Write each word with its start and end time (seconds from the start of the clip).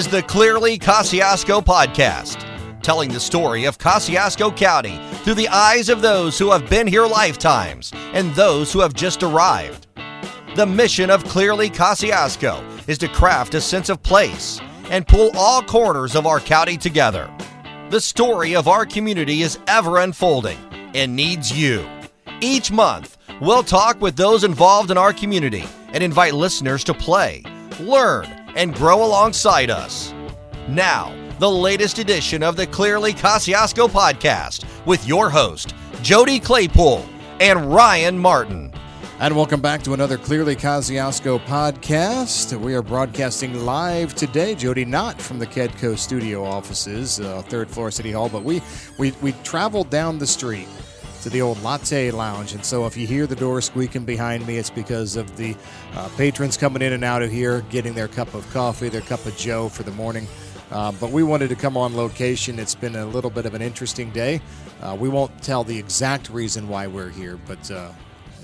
is 0.00 0.08
the 0.08 0.22
Clearly 0.22 0.78
Kosciuszko 0.78 1.62
Podcast, 1.62 2.82
telling 2.82 3.12
the 3.12 3.20
story 3.20 3.66
of 3.66 3.76
Kosciuszko 3.76 4.56
County 4.56 4.98
through 5.16 5.34
the 5.34 5.48
eyes 5.48 5.90
of 5.90 6.00
those 6.00 6.38
who 6.38 6.50
have 6.52 6.70
been 6.70 6.86
here 6.86 7.06
lifetimes 7.06 7.92
and 8.14 8.34
those 8.34 8.72
who 8.72 8.80
have 8.80 8.94
just 8.94 9.22
arrived. 9.22 9.88
The 10.56 10.64
mission 10.64 11.10
of 11.10 11.24
Clearly 11.24 11.68
Kosciuszko 11.68 12.88
is 12.88 12.96
to 12.96 13.08
craft 13.08 13.52
a 13.52 13.60
sense 13.60 13.90
of 13.90 14.02
place 14.02 14.58
and 14.84 15.06
pull 15.06 15.32
all 15.36 15.60
corners 15.60 16.16
of 16.16 16.26
our 16.26 16.40
county 16.40 16.78
together. 16.78 17.30
The 17.90 18.00
story 18.00 18.56
of 18.56 18.68
our 18.68 18.86
community 18.86 19.42
is 19.42 19.58
ever 19.66 19.98
unfolding 19.98 20.56
and 20.94 21.14
needs 21.14 21.52
you. 21.52 21.86
Each 22.40 22.72
month, 22.72 23.18
we'll 23.38 23.64
talk 23.64 24.00
with 24.00 24.16
those 24.16 24.44
involved 24.44 24.90
in 24.90 24.96
our 24.96 25.12
community 25.12 25.64
and 25.92 26.02
invite 26.02 26.32
listeners 26.32 26.84
to 26.84 26.94
play, 26.94 27.42
learn, 27.78 28.39
and 28.56 28.74
grow 28.74 29.04
alongside 29.04 29.70
us. 29.70 30.12
Now, 30.68 31.14
the 31.38 31.50
latest 31.50 31.98
edition 31.98 32.42
of 32.42 32.56
the 32.56 32.66
Clearly 32.66 33.12
Kosciuszko 33.12 33.88
podcast 33.88 34.64
with 34.86 35.06
your 35.06 35.30
host, 35.30 35.74
Jody 36.02 36.38
Claypool 36.38 37.06
and 37.40 37.72
Ryan 37.72 38.18
Martin. 38.18 38.72
And 39.20 39.36
welcome 39.36 39.60
back 39.60 39.82
to 39.82 39.92
another 39.92 40.16
Clearly 40.16 40.56
Kosciuszko 40.56 41.40
podcast. 41.40 42.58
We 42.58 42.74
are 42.74 42.82
broadcasting 42.82 43.66
live 43.66 44.14
today. 44.14 44.54
Jody, 44.54 44.84
not 44.84 45.20
from 45.20 45.38
the 45.38 45.46
Kedco 45.46 45.98
studio 45.98 46.44
offices, 46.44 47.20
uh, 47.20 47.42
third 47.42 47.68
floor 47.68 47.90
City 47.90 48.12
Hall, 48.12 48.28
but 48.28 48.44
we, 48.44 48.62
we, 48.98 49.12
we 49.22 49.32
traveled 49.44 49.90
down 49.90 50.18
the 50.18 50.26
street 50.26 50.68
to 51.22 51.30
the 51.30 51.42
old 51.42 51.62
Latte 51.62 52.10
Lounge. 52.10 52.54
And 52.54 52.64
so 52.64 52.86
if 52.86 52.96
you 52.96 53.06
hear 53.06 53.26
the 53.26 53.36
door 53.36 53.60
squeaking 53.60 54.04
behind 54.04 54.46
me, 54.46 54.56
it's 54.56 54.70
because 54.70 55.16
of 55.16 55.36
the 55.36 55.54
uh, 55.94 56.08
patrons 56.16 56.56
coming 56.56 56.82
in 56.82 56.92
and 56.92 57.04
out 57.04 57.22
of 57.22 57.30
here, 57.30 57.62
getting 57.70 57.94
their 57.94 58.08
cup 58.08 58.32
of 58.34 58.48
coffee, 58.50 58.88
their 58.88 59.00
cup 59.02 59.24
of 59.26 59.36
Joe 59.36 59.68
for 59.68 59.82
the 59.82 59.92
morning. 59.92 60.26
Uh, 60.70 60.92
but 60.92 61.10
we 61.10 61.22
wanted 61.22 61.48
to 61.48 61.56
come 61.56 61.76
on 61.76 61.96
location. 61.96 62.58
It's 62.58 62.74
been 62.74 62.96
a 62.96 63.04
little 63.04 63.30
bit 63.30 63.44
of 63.44 63.54
an 63.54 63.62
interesting 63.62 64.10
day. 64.10 64.40
Uh, 64.80 64.96
we 64.98 65.08
won't 65.08 65.42
tell 65.42 65.64
the 65.64 65.76
exact 65.76 66.30
reason 66.30 66.68
why 66.68 66.86
we're 66.86 67.10
here, 67.10 67.38
but 67.46 67.70
uh, 67.70 67.90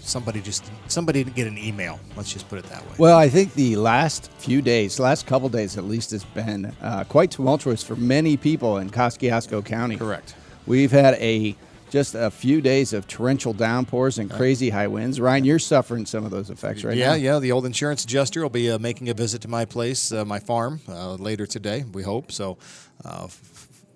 somebody 0.01 0.41
just 0.41 0.71
somebody 0.89 1.23
didn't 1.23 1.37
get 1.37 1.47
an 1.47 1.57
email. 1.57 2.01
Let's 2.17 2.33
just 2.33 2.49
put 2.49 2.59
it 2.59 2.65
that 2.67 2.83
way. 2.83 2.95
Well, 2.99 3.17
I 3.17 3.29
think 3.29 3.55
the 3.55 3.77
last 3.77 4.31
few 4.39 4.61
days, 4.61 4.99
last 4.99 5.27
couple 5.27 5.49
days 5.49 5.79
at 5.79 5.85
least, 5.85 6.11
has 6.11 6.25
been 6.25 6.75
uh, 6.83 7.05
quite 7.05 7.31
tumultuous 7.31 7.83
for 7.83 7.97
many 7.97 8.37
people 8.37 8.79
in 8.79 8.91
Kosciuszko 8.91 9.65
County. 9.65 9.97
Correct. 9.97 10.35
We've 10.67 10.91
had 10.91 11.15
a 11.15 11.55
just 11.91 12.15
a 12.15 12.31
few 12.31 12.61
days 12.61 12.93
of 12.93 13.07
torrential 13.07 13.53
downpours 13.53 14.19
and 14.19 14.31
crazy 14.31 14.71
high 14.71 14.87
winds. 14.87 15.21
Ryan, 15.21 15.45
you're 15.45 15.59
suffering 15.59 16.07
some 16.07 16.25
of 16.25 16.31
those 16.31 16.51
effects 16.51 16.85
right 16.85 16.97
yeah, 16.97 17.09
now. 17.09 17.15
Yeah, 17.15 17.33
yeah. 17.35 17.39
The 17.39 17.53
old 17.53 17.67
insurance 17.67 18.05
adjuster 18.05 18.43
will 18.43 18.51
be 18.51 18.71
uh, 18.71 18.79
making 18.79 19.09
a 19.09 19.15
visit 19.15 19.43
to 19.43 19.49
my 19.49 19.65
place, 19.65 20.13
uh, 20.13 20.25
my 20.25 20.39
farm, 20.39 20.81
uh, 20.89 21.15
later 21.15 21.47
today. 21.47 21.85
We 21.93 22.03
hope 22.03 22.33
so. 22.33 22.59
Uh, 23.05 23.29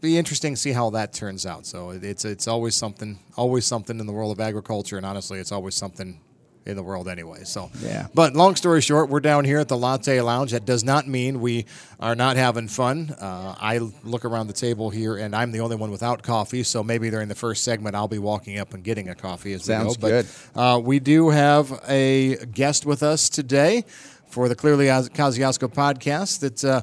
be 0.00 0.16
interesting 0.16 0.54
to 0.54 0.60
see 0.60 0.72
how 0.72 0.90
that 0.90 1.12
turns 1.12 1.44
out. 1.44 1.66
So 1.66 1.90
it's 1.90 2.24
it's 2.24 2.48
always 2.48 2.74
something, 2.74 3.18
always 3.36 3.66
something 3.66 4.00
in 4.00 4.06
the 4.06 4.12
world 4.12 4.32
of 4.32 4.40
agriculture, 4.40 4.96
and 4.96 5.04
honestly, 5.04 5.38
it's 5.38 5.52
always 5.52 5.74
something 5.74 6.20
in 6.66 6.76
the 6.76 6.82
world 6.82 7.08
anyway. 7.08 7.44
So 7.44 7.70
yeah. 7.80 8.06
But 8.14 8.34
long 8.34 8.54
story 8.54 8.80
short, 8.80 9.08
we're 9.08 9.20
down 9.20 9.44
here 9.44 9.58
at 9.58 9.68
the 9.68 9.76
Latte 9.76 10.20
Lounge. 10.20 10.52
That 10.52 10.64
does 10.66 10.84
not 10.84 11.08
mean 11.08 11.40
we 11.40 11.66
are 11.98 12.14
not 12.14 12.36
having 12.36 12.68
fun. 12.68 13.14
Uh, 13.18 13.54
I 13.58 13.78
look 14.04 14.24
around 14.24 14.46
the 14.48 14.52
table 14.52 14.90
here, 14.90 15.16
and 15.16 15.34
I'm 15.34 15.52
the 15.52 15.60
only 15.60 15.76
one 15.76 15.90
without 15.90 16.22
coffee. 16.22 16.62
So 16.62 16.82
maybe 16.82 17.10
during 17.10 17.28
the 17.28 17.34
first 17.34 17.64
segment, 17.64 17.96
I'll 17.96 18.08
be 18.08 18.18
walking 18.18 18.58
up 18.58 18.74
and 18.74 18.84
getting 18.84 19.08
a 19.08 19.14
coffee 19.14 19.52
as 19.54 19.64
Sounds 19.64 19.96
we 19.98 20.02
go. 20.02 20.08
good. 20.08 20.26
But 20.54 20.60
uh, 20.60 20.78
we 20.78 20.98
do 20.98 21.30
have 21.30 21.80
a 21.88 22.36
guest 22.46 22.86
with 22.86 23.02
us 23.02 23.28
today 23.28 23.84
for 24.28 24.48
the 24.48 24.54
Clearly 24.54 24.86
Kosciuszko 24.86 25.72
podcast. 25.72 26.40
That 26.40 26.64
uh, 26.64 26.82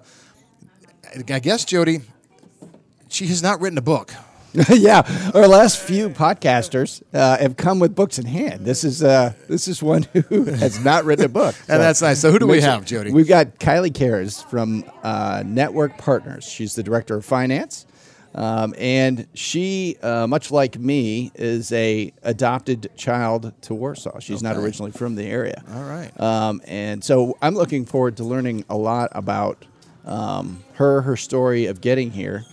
I 1.34 1.40
guess 1.40 1.66
Jody, 1.66 2.02
she 3.10 3.28
has 3.28 3.42
not 3.44 3.62
written 3.62 3.78
a 3.78 3.82
book. 3.82 4.14
yeah, 4.70 5.32
our 5.36 5.48
last 5.48 5.80
few 5.80 6.10
podcasters 6.10 7.04
uh, 7.14 7.38
have 7.38 7.58
come 7.58 7.80
with 7.80 7.96
books 7.96 8.18
in 8.18 8.26
hand. 8.26 8.66
This 8.66 8.84
is 8.84 9.04
uh, 9.04 9.34
this 9.48 9.68
is 9.68 9.84
one 9.84 10.04
who 10.14 10.44
has 10.46 10.84
not 10.84 11.06
written 11.06 11.26
a 11.26 11.30
book, 11.30 11.56
and 11.68 11.82
that's 11.82 12.02
nice. 12.02 12.20
So 12.20 12.32
who 12.32 12.40
do 12.40 12.48
we 12.48 12.62
have, 12.62 12.86
Jody? 12.86 13.12
We've 13.12 13.28
got 13.28 13.60
Kylie 13.60 13.94
Cares 13.94 14.42
from 14.44 14.84
uh, 15.04 15.44
Network 15.46 15.98
Partners. 15.98 16.46
She's 16.46 16.76
the 16.76 16.84
director 16.84 17.18
of 17.18 17.26
finance, 17.26 17.86
um, 18.36 18.74
and 18.78 19.28
she, 19.34 19.98
uh, 20.02 20.28
much 20.28 20.52
like 20.52 20.78
me, 20.80 21.32
is 21.36 21.72
a 21.72 22.14
adopted 22.24 22.90
child 22.96 23.52
to 23.64 23.74
Warsaw. 23.74 24.20
She's 24.20 24.44
not 24.44 24.56
originally 24.56 24.92
from 24.92 25.16
the 25.16 25.26
area. 25.26 25.64
All 25.74 25.84
right. 25.84 26.18
Um, 26.20 26.62
and 26.66 27.04
so 27.04 27.38
I'm 27.42 27.56
looking 27.56 27.86
forward 27.86 28.18
to 28.18 28.24
learning 28.24 28.64
a 28.70 28.78
lot 28.78 29.10
about 29.14 29.66
um, 30.06 30.64
her, 30.76 31.02
her 31.02 31.18
story 31.18 31.66
of 31.66 31.82
getting 31.82 32.12
here, 32.12 32.46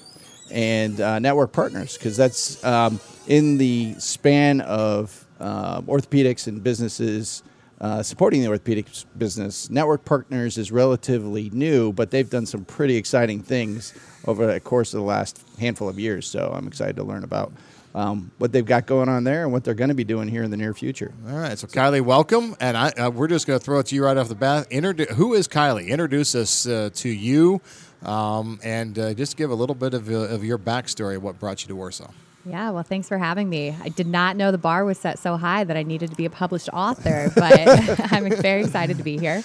and 0.55 1.01
uh, 1.01 1.19
network 1.19 1.53
partners, 1.53 1.99
because 1.99 2.17
that's 2.17 2.65
um, 2.65 3.01
in 3.27 3.59
the 3.59 3.95
span 3.99 4.61
of 4.63 5.27
uh, 5.41 5.83
orthopedics 5.83 6.47
and 6.47 6.63
businesses. 6.63 7.43
Uh, 7.81 8.03
supporting 8.03 8.41
the 8.41 8.49
orthopedics 8.49 9.05
business, 9.19 9.69
Network 9.69 10.05
Partners 10.07 10.57
is 10.57 10.71
relatively 10.73 11.51
new, 11.51 11.93
but 11.93 12.11
they've 12.11 12.31
done 12.31 12.47
some 12.47 12.65
pretty 12.65 12.97
exciting 12.97 13.43
things 13.43 13.93
over 14.27 14.47
the 14.47 14.61
course 14.61 14.95
of 14.95 15.01
the 15.01 15.05
last 15.05 15.45
handful 15.59 15.89
of 15.89 15.99
years. 15.99 16.27
So 16.27 16.51
I'm 16.57 16.67
excited 16.67 16.97
to 16.97 17.03
learn 17.03 17.25
about 17.25 17.53
um, 17.95 18.31
what 18.39 18.53
they've 18.53 18.65
got 18.65 18.87
going 18.87 19.09
on 19.09 19.25
there 19.25 19.43
and 19.43 19.53
what 19.53 19.65
they're 19.65 19.75
going 19.75 19.89
to 19.89 19.95
be 19.95 20.05
doing 20.05 20.29
here 20.29 20.45
in 20.45 20.51
the 20.51 20.57
near 20.57 20.73
future. 20.73 21.13
All 21.29 21.37
right, 21.37 21.59
so 21.59 21.67
Kylie, 21.67 22.01
welcome, 22.01 22.57
and 22.61 22.77
I, 22.77 22.89
uh, 22.91 23.11
we're 23.11 23.29
just 23.29 23.47
going 23.47 23.59
to 23.59 23.65
throw 23.65 23.81
it 23.81 23.87
to 23.87 23.95
you 23.95 24.05
right 24.05 24.17
off 24.17 24.29
the 24.29 24.35
bat. 24.35 24.73
Who 24.73 25.35
is 25.35 25.47
Kylie? 25.49 25.89
Introduce 25.89 26.35
us 26.35 26.67
uh, 26.67 26.91
to 26.95 27.09
you, 27.09 27.61
um, 28.05 28.61
and 28.63 28.99
uh, 28.99 29.15
just 29.15 29.37
give 29.37 29.51
a 29.51 29.55
little 29.55 29.75
bit 29.75 29.95
of, 29.95 30.11
uh, 30.11 30.15
of 30.15 30.45
your 30.45 30.59
backstory, 30.59 31.17
of 31.17 31.23
what 31.23 31.39
brought 31.39 31.63
you 31.63 31.69
to 31.69 31.77
Warsaw. 31.77 32.11
Yeah, 32.47 32.71
well, 32.71 32.83
thanks 32.83 33.09
for 33.09 33.17
having 33.17 33.49
me. 33.49 33.75
I 33.83 33.89
did 33.89 34.07
not 34.07 34.37
know 34.37 34.51
the 34.53 34.59
bar 34.59 34.85
was 34.85 34.99
set 34.99 35.19
so 35.19 35.37
high 35.37 35.65
that 35.65 35.77
I 35.77 35.83
needed 35.83 36.11
to 36.11 36.17
be 36.17 36.27
a 36.27 36.31
published 36.31 36.69
author, 36.73 37.33
but 37.35 38.13
I'm 38.13 38.31
very 38.37 38.65
excited 38.65 38.99
to 38.99 39.03
be 39.03 39.19
here. 39.19 39.43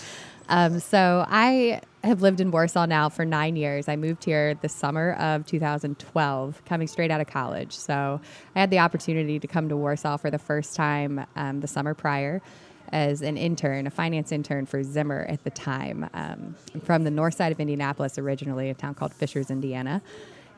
Um, 0.50 0.80
so, 0.80 1.26
I 1.28 1.82
have 2.04 2.22
lived 2.22 2.42
in 2.42 2.50
Warsaw 2.50 2.88
now 2.88 3.10
for 3.10 3.24
nine 3.24 3.56
years. 3.56 3.88
I 3.88 3.96
moved 3.96 4.24
here 4.24 4.56
the 4.56 4.68
summer 4.68 5.14
of 5.14 5.46
2012, 5.46 6.66
coming 6.66 6.88
straight 6.88 7.12
out 7.12 7.22
of 7.22 7.28
college. 7.28 7.76
So, 7.76 8.20
I 8.56 8.60
had 8.60 8.72
the 8.72 8.80
opportunity 8.80 9.40
to 9.40 9.48
come 9.48 9.70
to 9.70 9.78
Warsaw 9.78 10.18
for 10.18 10.32
the 10.32 10.40
first 10.40 10.76
time 10.76 11.26
um, 11.36 11.60
the 11.60 11.68
summer 11.68 11.94
prior 11.94 12.42
as 12.92 13.22
an 13.22 13.38
intern, 13.38 13.88
a 13.88 13.90
finance 13.90 14.32
intern 14.32 14.66
for 14.66 14.84
Zimmer 14.84 15.26
at 15.30 15.44
the 15.44 15.50
time. 15.50 16.10
Um, 16.14 16.56
from 16.84 17.04
the 17.04 17.12
north 17.12 17.36
side 17.36 17.52
of 17.52 17.60
Indianapolis 17.60 18.18
originally, 18.18 18.70
a 18.70 18.74
town 18.74 18.96
called 18.96 19.14
Fishers, 19.14 19.50
Indiana 19.50 20.02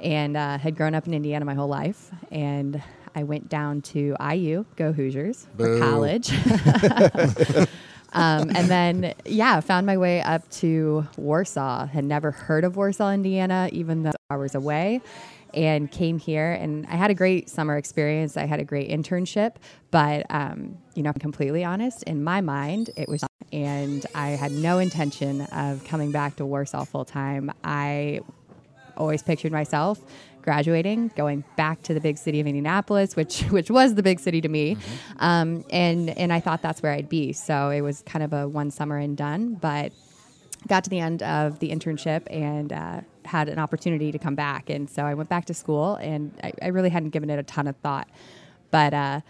and 0.02 0.36
uh, 0.36 0.58
had 0.58 0.76
grown 0.76 0.96
up 0.96 1.08
in 1.08 1.14
Indiana 1.14 1.46
my 1.46 1.54
whole 1.54 1.68
life. 1.68 2.12
And 2.32 2.82
I 3.16 3.24
went 3.24 3.50
down 3.50 3.82
to 3.82 4.16
IU, 4.20 4.66
go 4.76 4.92
Hoosiers, 4.92 5.48
for 5.58 5.80
college. 5.80 6.32
um, 8.14 8.50
and 8.56 8.68
then, 8.70 9.14
yeah, 9.26 9.60
found 9.60 9.86
my 9.86 9.98
way 9.98 10.22
up 10.22 10.50
to 10.52 11.08
Warsaw. 11.18 11.86
Had 11.88 12.06
never 12.06 12.32
heard 12.32 12.64
of 12.64 12.76
Warsaw, 12.76 13.12
Indiana, 13.12 13.70
even 13.72 14.04
though 14.04 14.12
hours 14.30 14.56
away. 14.56 15.02
And 15.54 15.92
came 15.92 16.18
here, 16.18 16.54
and 16.54 16.86
I 16.88 16.96
had 16.96 17.12
a 17.12 17.14
great 17.14 17.50
summer 17.50 17.78
experience. 17.78 18.38
I 18.38 18.46
had 18.46 18.60
a 18.60 18.64
great 18.64 18.90
internship, 18.90 19.56
but 19.92 20.26
um, 20.30 20.78
you 20.96 21.04
know, 21.04 21.10
I'm 21.10 21.20
completely 21.20 21.64
honest, 21.64 22.04
in 22.04 22.24
my 22.24 22.42
mind, 22.42 22.90
it 22.96 23.10
was, 23.10 23.24
and 23.52 24.06
I 24.16 24.30
had 24.30 24.52
no 24.52 24.80
intention 24.80 25.42
of 25.42 25.84
coming 25.84 26.12
back 26.12 26.38
to 26.38 26.46
Warsaw 26.46 26.86
full 26.86 27.06
time. 27.06 27.52
I 27.64 28.22
always 28.96 29.24
pictured 29.24 29.52
myself 29.52 30.00
graduating, 30.42 31.12
going 31.16 31.44
back 31.56 31.82
to 31.84 31.94
the 31.94 32.00
big 32.00 32.18
city 32.18 32.40
of 32.40 32.48
Indianapolis, 32.48 33.16
which 33.16 33.42
which 33.50 33.70
was 33.70 33.96
the 33.96 34.04
big 34.04 34.20
city 34.20 34.42
to 34.42 34.50
me, 34.50 34.78
um, 35.20 35.64
and 35.70 36.10
and 36.12 36.34
I 36.34 36.40
thought 36.40 36.62
that's 36.62 36.82
where 36.82 36.92
I'd 36.92 37.10
be. 37.10 37.34
So 37.34 37.70
it 37.70 37.82
was 37.82 38.02
kind 38.04 38.24
of 38.24 38.34
a 38.34 38.48
one 38.48 38.72
summer 38.72 38.98
and 38.98 39.16
done, 39.16 39.56
but 39.56 39.92
got 40.68 40.84
to 40.84 40.90
the 40.90 41.00
end 41.00 41.24
of 41.24 41.60
the 41.60 41.70
internship 41.72 42.28
and 42.30 42.72
uh, 42.72 43.02
had 43.26 43.50
an 43.50 43.60
opportunity 43.60 44.12
to 44.12 44.20
come 44.20 44.36
back, 44.36 44.70
and 44.70 44.90
so 44.90 45.04
I 45.04 45.14
went 45.14 45.30
back 45.30 45.46
to 45.46 45.54
school, 45.54 45.96
and 45.96 46.32
I, 46.44 46.54
I 46.62 46.68
really 46.68 46.90
hadn't 46.90 47.10
given 47.10 47.30
it 47.30 47.40
a 47.40 47.44
ton 47.44 47.68
of 47.68 47.76
thought, 47.78 48.08
but. 48.70 48.94
Uh, 48.94 49.22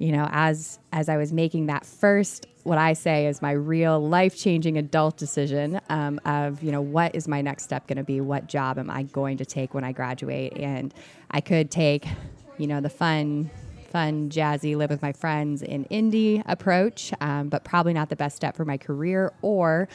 you 0.00 0.12
know, 0.12 0.26
as 0.32 0.78
as 0.92 1.10
I 1.10 1.18
was 1.18 1.30
making 1.30 1.66
that 1.66 1.84
first, 1.84 2.46
what 2.62 2.78
I 2.78 2.94
say 2.94 3.26
is 3.26 3.42
my 3.42 3.52
real 3.52 4.00
life 4.00 4.34
changing 4.34 4.78
adult 4.78 5.18
decision 5.18 5.78
um, 5.90 6.18
of 6.24 6.62
you 6.62 6.72
know 6.72 6.80
what 6.80 7.14
is 7.14 7.28
my 7.28 7.42
next 7.42 7.64
step 7.64 7.86
going 7.86 7.98
to 7.98 8.02
be? 8.02 8.18
What 8.22 8.46
job 8.46 8.78
am 8.78 8.88
I 8.88 9.02
going 9.02 9.36
to 9.36 9.44
take 9.44 9.74
when 9.74 9.84
I 9.84 9.92
graduate? 9.92 10.54
And 10.56 10.94
I 11.30 11.42
could 11.42 11.70
take, 11.70 12.06
you 12.58 12.66
know, 12.66 12.80
the 12.80 12.90
fun. 12.90 13.50
Fun, 13.90 14.30
jazzy, 14.30 14.76
live 14.76 14.90
with 14.90 15.02
my 15.02 15.12
friends 15.12 15.62
in 15.62 15.84
indie 15.86 16.44
approach, 16.46 17.12
um, 17.20 17.48
but 17.48 17.64
probably 17.64 17.92
not 17.92 18.08
the 18.08 18.14
best 18.14 18.36
step 18.36 18.54
for 18.54 18.64
my 18.64 18.76
career. 18.76 19.32
Or 19.42 19.88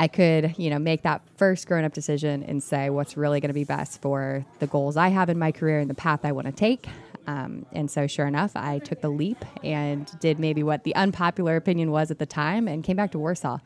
I 0.00 0.08
could, 0.08 0.54
you 0.56 0.70
know, 0.70 0.78
make 0.78 1.02
that 1.02 1.20
first 1.36 1.66
grown 1.66 1.84
up 1.84 1.92
decision 1.92 2.42
and 2.44 2.62
say 2.62 2.88
what's 2.88 3.18
really 3.18 3.38
going 3.38 3.50
to 3.50 3.54
be 3.54 3.64
best 3.64 4.00
for 4.00 4.46
the 4.58 4.66
goals 4.66 4.96
I 4.96 5.08
have 5.08 5.28
in 5.28 5.38
my 5.38 5.52
career 5.52 5.78
and 5.78 5.90
the 5.90 5.94
path 5.94 6.20
I 6.24 6.32
want 6.32 6.46
to 6.46 6.54
take. 6.54 6.86
Um, 7.26 7.66
and 7.72 7.90
so, 7.90 8.06
sure 8.06 8.26
enough, 8.26 8.52
I 8.56 8.78
took 8.78 9.02
the 9.02 9.10
leap 9.10 9.44
and 9.62 10.10
did 10.18 10.38
maybe 10.38 10.62
what 10.62 10.84
the 10.84 10.94
unpopular 10.94 11.54
opinion 11.54 11.90
was 11.90 12.10
at 12.10 12.18
the 12.18 12.24
time 12.24 12.66
and 12.66 12.82
came 12.82 12.96
back 12.96 13.10
to 13.10 13.18
Warsaw. 13.18 13.58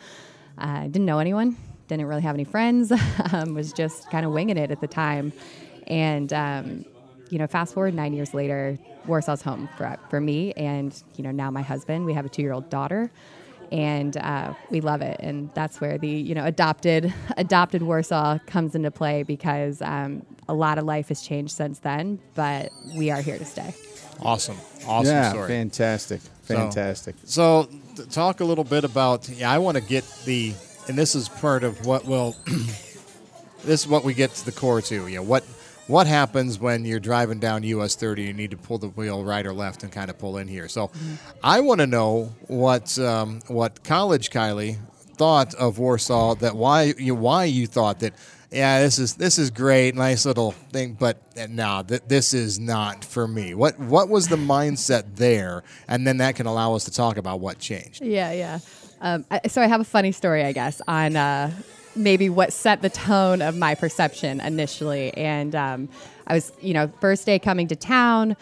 I 0.59 0.89
didn't 0.89 1.07
know 1.07 1.21
anyone, 1.21 1.57
didn't 1.87 2.07
really 2.07 2.23
have 2.23 2.35
any 2.35 2.43
friends, 2.43 2.93
um, 3.33 3.55
was 3.55 3.73
just 3.73 4.11
kind 4.11 4.27
of 4.27 4.33
winging 4.33 4.57
it 4.57 4.73
at 4.73 4.81
the 4.81 4.89
time. 4.89 5.33
And, 5.87 6.33
um, 6.33 6.85
you 7.31 7.39
know, 7.39 7.47
fast 7.47 7.75
forward 7.75 7.95
nine 7.95 8.13
years 8.13 8.35
later, 8.35 8.77
Warsaw's 9.07 9.43
home 9.43 9.69
for, 9.77 9.97
for 10.11 10.21
me 10.21 10.53
and, 10.55 11.01
you 11.15 11.23
know, 11.23 11.31
now 11.31 11.53
my 11.53 11.63
husband. 11.63 12.05
We 12.07 12.13
have 12.15 12.27
a 12.27 12.29
two 12.29 12.43
year 12.43 12.53
old 12.53 12.71
daughter 12.71 13.13
and 13.75 14.17
uh, 14.19 14.55
we 14.71 14.81
love 14.81 15.03
it. 15.03 15.19
And 15.19 15.51
that's 15.53 15.81
where 15.81 15.99
the 15.99 16.09
you 16.09 16.35
know 16.35 16.45
adopted 16.45 17.13
adopted 17.37 17.83
Warsaw 17.83 18.39
comes 18.47 18.75
into 18.75 18.91
play 18.91 19.25
because 19.25 19.83
um, 19.83 20.25
a 20.49 20.55
lot 20.55 20.79
of 20.79 20.85
life 20.85 21.09
has 21.09 21.21
changed 21.21 21.53
since 21.53 21.81
then, 21.81 22.21
but 22.35 22.71
we 22.97 23.11
are 23.11 23.21
here 23.21 23.37
to 23.37 23.45
stay. 23.45 23.75
Awesome, 24.23 24.57
awesome 24.87 25.13
yeah, 25.13 25.31
story. 25.31 25.49
fantastic, 25.49 26.21
fantastic. 26.43 27.17
So, 27.25 27.69
so 27.95 28.05
talk 28.05 28.41
a 28.41 28.45
little 28.45 28.65
bit 28.65 28.85
about. 28.85 29.29
Yeah, 29.29 29.51
I 29.51 29.59
want 29.59 29.77
to 29.77 29.83
get 29.83 30.05
the, 30.25 30.55
and 30.87 30.97
this 30.97 31.17
is 31.17 31.29
part 31.29 31.65
of 31.65 31.85
what 31.85 32.07
will. 32.07 32.37
this 33.65 33.81
is 33.81 33.89
what 33.89 34.05
we 34.05 34.15
get 34.15 34.33
to 34.35 34.45
the 34.45 34.53
core 34.53 34.83
to. 34.83 35.09
You 35.09 35.17
know 35.17 35.23
what 35.25 35.45
what 35.87 36.07
happens 36.07 36.59
when 36.59 36.85
you're 36.85 37.01
driving 37.01 37.39
down 37.39 37.63
US 37.63 37.95
30 37.95 38.23
you 38.23 38.33
need 38.33 38.51
to 38.51 38.57
pull 38.57 38.79
the 38.79 38.89
wheel 38.89 39.25
right 39.25 39.45
or 39.45 39.53
left 39.53 39.83
and 39.83 39.93
kind 39.93 40.11
of 40.11 40.19
pull 40.19 40.39
in 40.39 40.49
here. 40.49 40.69
So 40.69 40.89
mm-hmm. 40.89 41.15
I 41.43 41.61
want 41.61 41.81
to 41.81 41.87
know 41.87 42.33
what 42.47 42.99
um, 42.99 43.41
what 43.49 43.85
college 43.85 44.31
Kylie 44.31 44.79
thought 45.17 45.55
of 45.55 45.79
Warsaw 45.79 46.35
that 46.37 46.57
why 46.57 46.95
you 46.99 47.15
why 47.15 47.45
you 47.45 47.67
thought 47.67 48.01
that 48.01 48.15
yeah 48.51 48.81
this 48.81 48.99
is 48.99 49.15
this 49.15 49.39
is 49.39 49.51
great 49.51 49.95
nice 49.95 50.25
little 50.25 50.53
thing 50.53 50.95
but 50.95 51.19
uh, 51.39 51.47
no 51.49 51.83
that 51.83 52.09
this 52.09 52.35
is 52.35 52.59
not 52.59 53.05
for 53.05 53.27
me 53.27 53.55
what 53.55 53.79
what 53.79 54.09
was 54.09 54.29
the 54.29 54.37
mindset 54.37 55.17
there 55.17 55.63
and 55.89 56.07
then 56.07 56.19
that 56.19 56.37
can 56.37 56.47
allow 56.47 56.75
us 56.75 56.85
to 56.85 56.91
talk 56.91 57.17
about 57.17 57.41
what 57.41 57.59
changed 57.59 58.03
yeah 58.03 58.33
yeah 58.33 58.59
um, 59.01 59.25
I, 59.31 59.49
so 59.49 59.61
I 59.61 59.67
have 59.67 59.81
a 59.81 59.85
funny 59.85 60.13
story 60.13 60.45
I 60.45 60.53
guess 60.53 60.81
on 60.87 61.17
uh, 61.17 61.53
maybe 61.97 62.29
what 62.29 62.53
set 62.53 62.83
the 62.83 62.91
tone 62.91 63.43
of 63.43 63.57
my 63.57 63.75
perception 63.75 64.41
initially. 64.41 65.13
And 65.15 65.55
um, 65.55 65.89
I 66.27 66.35
was, 66.35 66.53
you 66.61 66.75
know, 66.75 66.93
first 67.01 67.27
day 67.27 67.39
coming 67.39 67.69
to 67.69 67.77
town, 67.77 68.37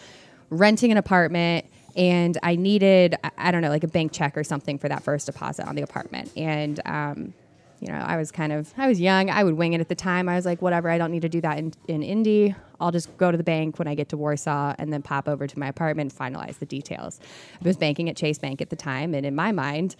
renting 0.49 0.91
an 0.91 0.97
apartment, 0.97 1.65
and 1.95 2.37
I 2.41 2.55
needed, 2.55 3.15
I 3.37 3.51
don't 3.51 3.61
know, 3.61 3.69
like 3.69 3.83
a 3.83 3.87
bank 3.87 4.11
check 4.11 4.37
or 4.37 4.43
something 4.43 4.77
for 4.77 4.89
that 4.89 5.03
first 5.03 5.27
deposit 5.27 5.67
on 5.67 5.75
the 5.75 5.83
apartment. 5.83 6.31
And, 6.35 6.79
um, 6.85 7.33
you 7.79 7.91
know, 7.91 7.99
I 7.99 8.17
was 8.17 8.31
kind 8.31 8.53
of, 8.53 8.73
I 8.77 8.87
was 8.87 8.99
young. 8.99 9.29
I 9.29 9.43
would 9.43 9.55
wing 9.55 9.73
it 9.73 9.81
at 9.81 9.89
the 9.89 9.95
time. 9.95 10.29
I 10.29 10.35
was 10.35 10.45
like, 10.45 10.61
whatever, 10.61 10.89
I 10.89 10.97
don't 10.97 11.11
need 11.11 11.21
to 11.23 11.29
do 11.29 11.41
that 11.41 11.57
in, 11.57 11.73
in 11.87 12.01
Indy. 12.01 12.55
I'll 12.79 12.91
just 12.91 13.15
go 13.17 13.29
to 13.29 13.37
the 13.37 13.43
bank 13.43 13.77
when 13.77 13.87
I 13.87 13.93
get 13.93 14.09
to 14.09 14.17
Warsaw 14.17 14.73
and 14.79 14.91
then 14.91 15.01
pop 15.01 15.27
over 15.27 15.47
to 15.47 15.59
my 15.59 15.67
apartment 15.67 16.13
and 16.13 16.33
finalize 16.35 16.59
the 16.59 16.65
details. 16.65 17.19
I 17.61 17.67
was 17.67 17.77
banking 17.77 18.09
at 18.09 18.15
Chase 18.15 18.39
Bank 18.39 18.61
at 18.61 18.69
the 18.69 18.75
time. 18.75 19.13
And 19.13 19.25
in 19.25 19.35
my 19.35 19.51
mind, 19.51 19.95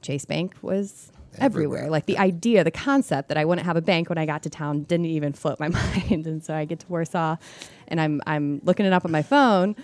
Chase 0.00 0.24
Bank 0.24 0.54
was 0.62 1.12
everywhere. 1.38 1.78
everywhere. 1.78 1.90
Like 1.90 2.06
the 2.06 2.18
idea, 2.18 2.64
the 2.64 2.70
concept 2.70 3.28
that 3.28 3.38
I 3.38 3.44
wouldn't 3.44 3.66
have 3.66 3.76
a 3.76 3.82
bank 3.82 4.08
when 4.08 4.18
I 4.18 4.26
got 4.26 4.42
to 4.44 4.50
town 4.50 4.82
didn't 4.84 5.06
even 5.06 5.32
float 5.32 5.60
my 5.60 5.68
mind. 5.68 6.26
And 6.26 6.44
so 6.44 6.54
I 6.54 6.64
get 6.64 6.80
to 6.80 6.86
Warsaw 6.88 7.36
and 7.88 8.00
I'm 8.00 8.20
I'm 8.26 8.60
looking 8.64 8.86
it 8.86 8.92
up 8.92 9.04
on 9.04 9.10
my 9.10 9.22
phone 9.22 9.76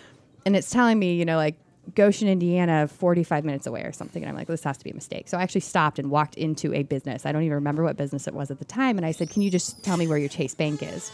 and 0.46 0.56
it's 0.56 0.70
telling 0.70 0.98
me, 0.98 1.14
you 1.14 1.24
know, 1.24 1.36
like 1.36 1.56
Goshen, 1.94 2.28
Indiana, 2.28 2.88
45 2.88 3.44
minutes 3.44 3.66
away 3.66 3.82
or 3.82 3.92
something. 3.92 4.22
And 4.22 4.28
I'm 4.28 4.36
like, 4.36 4.46
this 4.46 4.64
has 4.64 4.76
to 4.78 4.84
be 4.84 4.90
a 4.90 4.94
mistake. 4.94 5.28
So 5.28 5.38
I 5.38 5.42
actually 5.42 5.62
stopped 5.62 5.98
and 5.98 6.10
walked 6.10 6.34
into 6.36 6.74
a 6.74 6.82
business. 6.82 7.24
I 7.24 7.32
don't 7.32 7.42
even 7.42 7.54
remember 7.54 7.82
what 7.82 7.96
business 7.96 8.26
it 8.26 8.34
was 8.34 8.50
at 8.50 8.58
the 8.58 8.64
time. 8.64 8.96
And 8.98 9.06
I 9.06 9.12
said, 9.12 9.30
can 9.30 9.42
you 9.42 9.50
just 9.50 9.82
tell 9.84 9.96
me 9.96 10.06
where 10.06 10.18
your 10.18 10.28
Chase 10.28 10.54
Bank 10.54 10.82
is? 10.82 11.10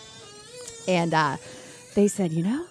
And 0.88 1.14
uh, 1.14 1.36
they 1.94 2.08
said, 2.08 2.32
you 2.32 2.42
know, 2.42 2.66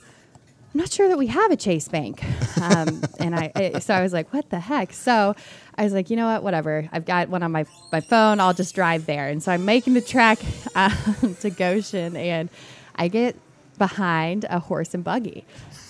I'm 0.74 0.80
not 0.80 0.92
sure 0.92 1.08
that 1.08 1.20
we 1.20 1.28
have 1.28 1.52
a 1.52 1.56
Chase 1.56 1.88
Bank. 1.88 2.24
Um, 2.60 3.04
and 3.20 3.36
I, 3.36 3.78
so 3.80 3.94
I 3.94 4.02
was 4.02 4.12
like, 4.12 4.34
what 4.34 4.50
the 4.50 4.60
heck? 4.60 4.92
So 4.92 5.36
I 5.78 5.84
was 5.84 5.94
like, 5.94 6.10
you 6.10 6.16
know 6.16 6.26
what, 6.26 6.42
whatever. 6.42 6.90
I've 6.92 7.06
got 7.06 7.30
one 7.30 7.44
on 7.44 7.52
my, 7.52 7.66
my 7.92 8.02
phone. 8.02 8.40
I'll 8.40 8.56
just 8.56 8.74
drive 8.74 9.06
there. 9.06 9.28
And 9.28 9.44
so 9.44 9.52
I'm 9.52 9.66
making 9.66 9.94
the 9.94 10.02
trek 10.02 10.40
um, 10.76 11.36
to 11.42 11.52
Goshen 11.52 12.16
and 12.16 12.50
I 12.96 13.08
get 13.08 13.36
behind 13.78 14.46
a 14.50 14.58
horse 14.58 14.96
and 14.96 15.04
buggy. 15.04 15.46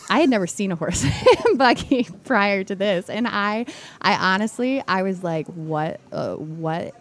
I 0.09 0.19
had 0.19 0.29
never 0.29 0.47
seen 0.47 0.73
a 0.73 0.75
horse 0.75 1.05
and 1.45 1.57
buggy 1.57 2.09
prior 2.25 2.65
to 2.65 2.75
this. 2.75 3.09
And 3.09 3.25
I, 3.25 3.65
I 4.01 4.15
honestly, 4.15 4.83
I 4.85 5.03
was 5.03 5.23
like, 5.23 5.47
what, 5.47 6.01
uh, 6.11 6.35
what, 6.35 6.93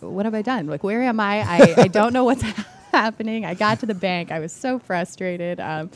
what 0.00 0.24
have 0.24 0.34
I 0.34 0.40
done? 0.40 0.66
Like, 0.66 0.82
where 0.82 1.02
am 1.02 1.20
I? 1.20 1.40
I, 1.40 1.74
I 1.76 1.88
don't 1.88 2.14
know 2.14 2.24
what's 2.24 2.42
happening. 2.90 3.44
I 3.44 3.52
got 3.52 3.80
to 3.80 3.86
the 3.86 3.94
bank. 3.94 4.32
I 4.32 4.38
was 4.38 4.52
so 4.52 4.78
frustrated. 4.78 5.60
Um, 5.60 5.90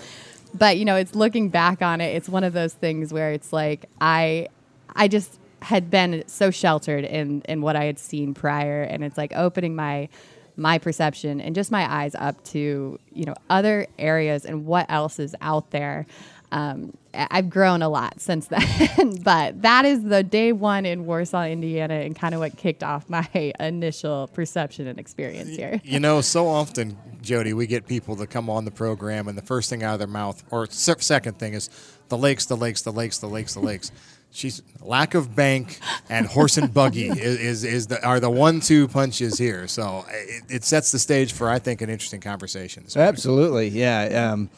but 0.54 0.76
you 0.76 0.84
know, 0.84 0.96
it's 0.96 1.14
looking 1.14 1.48
back 1.48 1.82
on 1.82 2.00
it. 2.00 2.14
It's 2.14 2.28
one 2.28 2.44
of 2.44 2.52
those 2.52 2.74
things 2.74 3.12
where 3.12 3.32
it's 3.32 3.52
like 3.52 3.86
I, 4.00 4.48
I 4.94 5.08
just 5.08 5.38
had 5.62 5.90
been 5.90 6.24
so 6.26 6.50
sheltered 6.50 7.04
in 7.04 7.42
in 7.48 7.62
what 7.62 7.76
I 7.76 7.84
had 7.84 7.98
seen 7.98 8.34
prior, 8.34 8.82
and 8.82 9.04
it's 9.04 9.16
like 9.16 9.32
opening 9.34 9.74
my 9.74 10.08
my 10.56 10.78
perception 10.78 11.40
and 11.40 11.54
just 11.54 11.70
my 11.70 11.90
eyes 11.90 12.14
up 12.14 12.42
to 12.44 12.98
you 13.12 13.24
know 13.24 13.34
other 13.48 13.86
areas 13.98 14.44
and 14.44 14.66
what 14.66 14.86
else 14.90 15.18
is 15.18 15.34
out 15.40 15.70
there. 15.70 16.06
Um, 16.50 16.92
I've 17.14 17.48
grown 17.48 17.80
a 17.80 17.88
lot 17.88 18.20
since 18.20 18.46
then, 18.48 19.16
but 19.22 19.62
that 19.62 19.86
is 19.86 20.02
the 20.02 20.22
day 20.22 20.52
one 20.52 20.84
in 20.84 21.06
Warsaw, 21.06 21.44
Indiana, 21.44 21.94
and 21.94 22.14
kind 22.14 22.34
of 22.34 22.40
what 22.40 22.58
kicked 22.58 22.82
off 22.82 23.08
my 23.08 23.26
initial 23.58 24.28
perception 24.28 24.86
and 24.86 24.98
experience 24.98 25.56
here. 25.56 25.80
You 25.82 25.98
know, 25.98 26.20
so 26.20 26.48
often, 26.48 26.98
Jody, 27.22 27.52
we 27.52 27.66
get 27.66 27.86
people 27.86 28.16
that 28.16 28.30
come 28.30 28.50
on 28.50 28.64
the 28.64 28.70
program, 28.70 29.28
and 29.28 29.36
the 29.36 29.42
first 29.42 29.70
thing 29.70 29.82
out 29.82 29.94
of 29.94 29.98
their 29.98 30.08
mouth, 30.08 30.42
or 30.50 30.66
second 30.66 31.38
thing, 31.38 31.54
is 31.54 31.70
the 32.08 32.18
lakes, 32.18 32.46
the 32.46 32.56
lakes, 32.56 32.82
the 32.82 32.92
lakes, 32.92 33.18
the 33.18 33.28
lakes, 33.28 33.54
the 33.54 33.60
lakes. 33.60 33.92
She's 34.34 34.62
lack 34.80 35.12
of 35.12 35.36
bank 35.36 35.78
and 36.08 36.26
horse 36.26 36.56
and 36.56 36.72
buggy 36.72 37.08
is, 37.08 37.18
is, 37.18 37.64
is 37.64 37.86
the 37.88 38.02
are 38.02 38.18
the 38.18 38.30
one 38.30 38.60
two 38.60 38.88
punches 38.88 39.36
here. 39.36 39.68
So 39.68 40.06
it, 40.08 40.44
it, 40.48 40.64
sets 40.64 40.90
the 40.90 40.98
stage 40.98 41.34
for 41.34 41.50
I 41.50 41.58
think 41.58 41.82
an 41.82 41.90
interesting 41.90 42.22
conversation. 42.22 42.86
Absolutely, 42.96 43.68
yeah. 43.68 44.32
Um, 44.32 44.48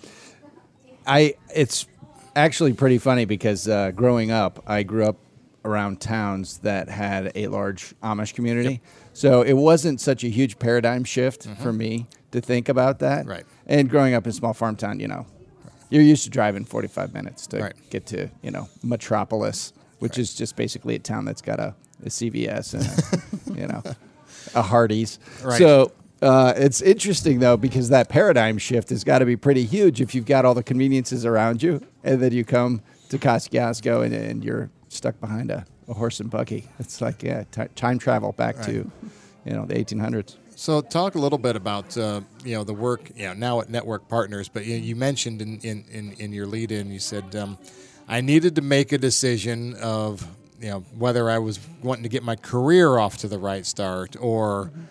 I 1.08 1.34
it's 1.52 1.88
actually 2.36 2.72
pretty 2.74 2.98
funny 2.98 3.24
because 3.24 3.66
uh, 3.66 3.90
growing 3.90 4.30
up, 4.30 4.62
I 4.64 4.84
grew 4.84 5.06
up 5.06 5.16
around 5.64 6.00
towns 6.00 6.58
that 6.58 6.88
had 6.88 7.32
a 7.34 7.48
large 7.48 7.94
Amish 8.00 8.34
community. 8.34 8.74
Yep. 8.74 8.80
So 9.14 9.42
it 9.42 9.54
wasn't 9.54 10.00
such 10.00 10.24
a 10.24 10.28
huge 10.28 10.58
paradigm 10.58 11.04
shift 11.04 11.46
mm-hmm. 11.46 11.62
for 11.62 11.72
me 11.72 12.06
to 12.32 12.40
think 12.40 12.68
about 12.68 12.98
that. 12.98 13.26
Right. 13.26 13.44
And 13.66 13.88
growing 13.88 14.12
up 14.12 14.24
in 14.24 14.30
a 14.30 14.32
small 14.32 14.52
farm 14.52 14.76
town, 14.76 15.00
you 15.00 15.08
know, 15.08 15.26
you're 15.88 16.02
used 16.02 16.24
to 16.24 16.30
driving 16.30 16.64
45 16.64 17.14
minutes 17.14 17.46
to 17.48 17.60
right. 17.60 17.74
get 17.90 18.06
to 18.06 18.28
you 18.42 18.50
know 18.50 18.68
Metropolis, 18.82 19.72
which 20.00 20.12
right. 20.12 20.18
is 20.18 20.34
just 20.34 20.56
basically 20.56 20.96
a 20.96 20.98
town 20.98 21.24
that's 21.24 21.40
got 21.40 21.60
a, 21.60 21.74
a 22.04 22.08
CVS 22.08 22.74
and 22.74 23.54
a, 23.54 23.60
you 23.60 23.66
know 23.68 23.82
a 24.54 24.62
Hardee's. 24.62 25.18
Right. 25.42 25.58
So 25.58 25.92
uh, 26.20 26.54
it's 26.56 26.82
interesting 26.82 27.38
though 27.38 27.56
because 27.56 27.90
that 27.90 28.08
paradigm 28.08 28.58
shift 28.58 28.90
has 28.90 29.04
got 29.04 29.20
to 29.20 29.26
be 29.26 29.36
pretty 29.36 29.64
huge 29.64 30.00
if 30.00 30.14
you've 30.14 30.26
got 30.26 30.44
all 30.44 30.54
the 30.54 30.62
conveniences 30.62 31.24
around 31.24 31.62
you, 31.62 31.86
and 32.02 32.20
then 32.20 32.32
you 32.32 32.44
come 32.44 32.82
to 33.10 33.18
Kosciuszko 33.18 34.04
and, 34.04 34.12
and 34.12 34.44
you're 34.44 34.70
stuck 34.88 35.20
behind 35.20 35.50
a, 35.50 35.64
a 35.88 35.94
horse 35.94 36.20
and 36.20 36.30
buggy. 36.30 36.68
It's 36.78 37.00
like 37.00 37.22
yeah, 37.22 37.44
t- 37.50 37.62
time 37.74 37.98
travel 37.98 38.32
back 38.32 38.60
to 38.62 38.72
you 38.72 39.52
know 39.52 39.66
the 39.66 39.74
1800s. 39.74 40.36
So, 40.56 40.80
talk 40.80 41.16
a 41.16 41.18
little 41.18 41.38
bit 41.38 41.56
about 41.56 41.96
uh, 41.98 42.20
you 42.44 42.54
know 42.54 42.64
the 42.64 42.74
work 42.74 43.10
you 43.16 43.26
know, 43.26 43.34
now 43.34 43.60
at 43.60 43.68
Network 43.68 44.08
Partners. 44.08 44.48
But 44.48 44.64
you, 44.64 44.76
you 44.76 44.96
mentioned 44.96 45.42
in, 45.42 45.58
in, 45.60 45.84
in, 45.90 46.12
in, 46.12 46.32
your 46.32 46.46
lead 46.46 46.70
in, 46.70 46.90
you 46.90 47.00
said 47.00 47.34
um, 47.34 47.58
I 48.06 48.20
needed 48.20 48.54
to 48.56 48.62
make 48.62 48.92
a 48.92 48.98
decision 48.98 49.74
of 49.74 50.26
you 50.60 50.70
know 50.70 50.80
whether 50.96 51.28
I 51.28 51.38
was 51.38 51.58
wanting 51.82 52.04
to 52.04 52.08
get 52.08 52.22
my 52.22 52.36
career 52.36 52.98
off 52.98 53.18
to 53.18 53.28
the 53.28 53.38
right 53.38 53.66
start 53.66 54.16
or 54.20 54.66
mm-hmm. 54.66 54.82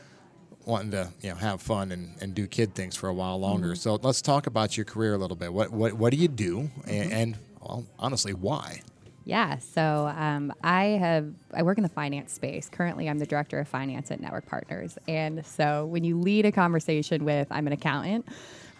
wanting 0.65 0.91
to 0.91 1.09
you 1.21 1.29
know 1.29 1.35
have 1.35 1.61
fun 1.61 1.91
and, 1.93 2.13
and 2.21 2.35
do 2.35 2.45
kid 2.45 2.75
things 2.75 2.95
for 2.95 3.07
a 3.07 3.13
while 3.13 3.39
longer. 3.39 3.69
Mm-hmm. 3.69 3.75
So, 3.75 3.99
let's 4.01 4.21
talk 4.21 4.47
about 4.47 4.75
your 4.75 4.85
career 4.85 5.13
a 5.13 5.17
little 5.17 5.37
bit. 5.37 5.53
What 5.53 5.71
what, 5.71 5.93
what 5.93 6.11
do 6.11 6.17
you 6.17 6.27
do, 6.27 6.63
mm-hmm. 6.63 6.89
and, 6.89 7.13
and 7.13 7.37
well, 7.61 7.85
honestly, 7.97 8.33
why? 8.33 8.81
Yeah, 9.25 9.59
so 9.59 10.11
um, 10.15 10.53
I 10.63 10.83
have 10.83 11.31
I 11.53 11.63
work 11.63 11.77
in 11.77 11.83
the 11.83 11.89
finance 11.89 12.33
space. 12.33 12.69
Currently, 12.69 13.09
I'm 13.09 13.19
the 13.19 13.25
director 13.25 13.57
of 13.59 13.67
finance 13.67 14.11
at 14.11 14.19
Network 14.19 14.45
Partners, 14.45 14.97
and 15.07 15.45
so 15.45 15.85
when 15.85 16.03
you 16.03 16.19
lead 16.19 16.45
a 16.45 16.51
conversation 16.51 17.23
with 17.23 17.47
I'm 17.49 17.65
an 17.67 17.73
accountant, 17.73 18.25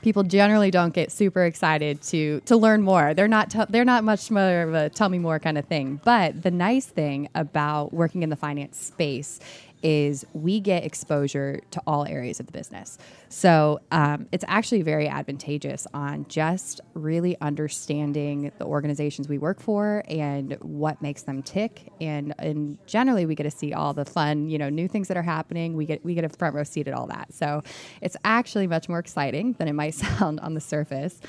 people 0.01 0.23
generally 0.23 0.69
don't 0.69 0.93
get 0.93 1.11
super 1.11 1.45
excited 1.45 2.01
to 2.03 2.41
to 2.41 2.57
learn 2.57 2.81
more. 2.81 3.13
They're 3.13 3.29
not 3.29 3.51
t- 3.51 3.65
they're 3.69 3.85
not 3.85 4.03
much 4.03 4.29
more 4.29 4.63
of 4.63 4.73
a 4.73 4.89
tell 4.89 5.07
me 5.07 5.17
more 5.17 5.39
kind 5.39 5.57
of 5.57 5.65
thing. 5.65 6.01
But 6.03 6.43
the 6.43 6.51
nice 6.51 6.87
thing 6.87 7.29
about 7.33 7.93
working 7.93 8.21
in 8.21 8.29
the 8.29 8.35
finance 8.35 8.77
space 8.77 9.39
is 9.83 10.25
we 10.33 10.59
get 10.59 10.85
exposure 10.85 11.61
to 11.71 11.81
all 11.85 12.05
areas 12.05 12.39
of 12.39 12.47
the 12.47 12.51
business. 12.51 12.97
So 13.29 13.81
um, 13.91 14.27
it's 14.31 14.45
actually 14.47 14.81
very 14.81 15.07
advantageous 15.07 15.85
on 15.93 16.25
just 16.29 16.81
really 16.93 17.37
understanding 17.41 18.51
the 18.57 18.65
organizations 18.65 19.27
we 19.27 19.37
work 19.37 19.59
for 19.59 20.03
and 20.07 20.57
what 20.61 21.01
makes 21.01 21.23
them 21.23 21.43
tick. 21.43 21.91
And, 21.99 22.33
and 22.39 22.77
generally, 22.87 23.25
we 23.25 23.35
get 23.35 23.43
to 23.43 23.51
see 23.51 23.73
all 23.73 23.93
the 23.93 24.05
fun, 24.05 24.49
you 24.49 24.57
know, 24.57 24.69
new 24.69 24.87
things 24.87 25.09
that 25.09 25.17
are 25.17 25.23
happening. 25.23 25.75
We 25.75 25.85
get 25.85 26.03
we 26.05 26.15
get 26.15 26.23
a 26.23 26.29
front 26.29 26.55
row 26.55 26.63
seat 26.63 26.87
at 26.87 26.93
all 26.93 27.07
that. 27.07 27.33
So 27.33 27.61
it's 28.01 28.15
actually 28.23 28.67
much 28.67 28.87
more 28.87 28.99
exciting 28.99 29.53
than 29.53 29.67
it 29.67 29.73
might 29.73 29.93
sound 29.93 30.39
on 30.39 30.53
the 30.53 30.61
surface. 30.61 31.19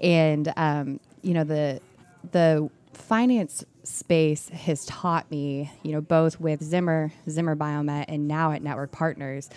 And 0.00 0.52
um, 0.56 1.00
you 1.22 1.34
know 1.34 1.44
the 1.44 1.80
the 2.32 2.70
finance 2.92 3.64
space 3.88 4.48
has 4.50 4.84
taught 4.84 5.30
me, 5.30 5.70
you 5.82 5.92
know, 5.92 6.00
both 6.00 6.40
with 6.40 6.62
Zimmer, 6.62 7.12
Zimmer 7.28 7.56
Biomet, 7.56 8.04
and 8.08 8.28
now 8.28 8.52
at 8.52 8.62
Network 8.62 8.92
Partners, 8.92 9.48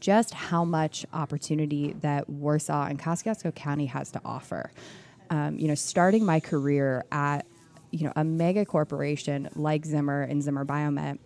just 0.00 0.34
how 0.34 0.64
much 0.64 1.06
opportunity 1.12 1.94
that 2.00 2.28
Warsaw 2.28 2.86
and 2.86 2.98
Kosciuszko 2.98 3.54
County 3.54 3.86
has 3.86 4.10
to 4.12 4.20
offer. 4.24 4.70
Um, 5.30 5.58
you 5.58 5.68
know, 5.68 5.74
starting 5.74 6.24
my 6.24 6.40
career 6.40 7.04
at, 7.10 7.46
you 7.90 8.04
know, 8.04 8.12
a 8.16 8.24
mega 8.24 8.64
corporation 8.64 9.48
like 9.54 9.84
Zimmer 9.84 10.22
and 10.22 10.42
Zimmer 10.42 10.64
Biomet, 10.64 11.18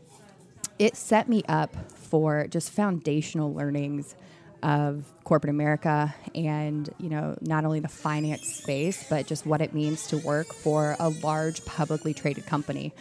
it 0.78 0.96
set 0.96 1.28
me 1.28 1.42
up 1.48 1.74
for 1.94 2.46
just 2.46 2.70
foundational 2.70 3.52
learnings 3.52 4.14
of 4.62 5.04
corporate 5.24 5.50
America 5.50 6.14
and 6.34 6.92
you 6.98 7.08
know 7.08 7.36
not 7.40 7.64
only 7.64 7.80
the 7.80 7.88
finance 7.88 8.46
space 8.54 9.06
but 9.08 9.26
just 9.26 9.46
what 9.46 9.60
it 9.60 9.74
means 9.74 10.06
to 10.08 10.18
work 10.18 10.52
for 10.52 10.96
a 10.98 11.08
large 11.08 11.64
publicly 11.64 12.12
traded 12.14 12.46
company 12.46 12.92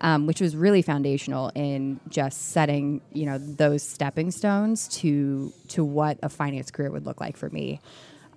um, 0.00 0.26
which 0.26 0.40
was 0.40 0.54
really 0.54 0.82
foundational 0.82 1.50
in 1.54 2.00
just 2.08 2.50
setting 2.50 3.00
you 3.12 3.26
know 3.26 3.38
those 3.38 3.82
stepping 3.82 4.30
stones 4.30 4.88
to 4.88 5.52
to 5.68 5.84
what 5.84 6.18
a 6.22 6.28
finance 6.28 6.70
career 6.70 6.90
would 6.90 7.06
look 7.06 7.20
like 7.20 7.36
for 7.36 7.50
me 7.50 7.80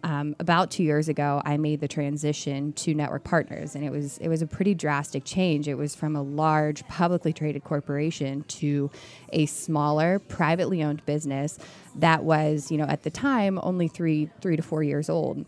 um, 0.04 0.36
about 0.40 0.72
two 0.72 0.84
years 0.84 1.10
ago, 1.10 1.42
I 1.44 1.58
made 1.58 1.82
the 1.82 1.88
transition 1.88 2.74
to 2.74 2.94
network 2.94 3.24
partners, 3.24 3.76
and 3.76 3.84
it 3.84 3.92
was 3.92 4.18
it 4.20 4.30
was 4.30 4.42
a 4.42 4.48
pretty 4.48 4.74
drastic 4.74 5.26
change. 5.26 5.68
It 5.68 5.76
was 5.76 5.96
from 5.96 6.16
a 6.16 6.22
large 6.22 6.88
publicly 6.88 7.34
traded 7.34 7.64
corporation 7.64 8.44
to 8.44 8.90
a 9.34 9.46
smaller 9.46 10.20
privately 10.20 10.84
owned 10.84 11.06
business 11.06 11.60
that 11.96 12.24
was, 12.24 12.72
you 12.72 12.78
know, 12.78 12.86
at 12.86 13.04
the 13.04 13.10
time 13.10 13.60
only 13.62 13.88
three 13.88 14.30
three 14.42 14.56
to 14.56 14.62
four 14.62 14.84
years 14.84 15.10
old. 15.10 15.46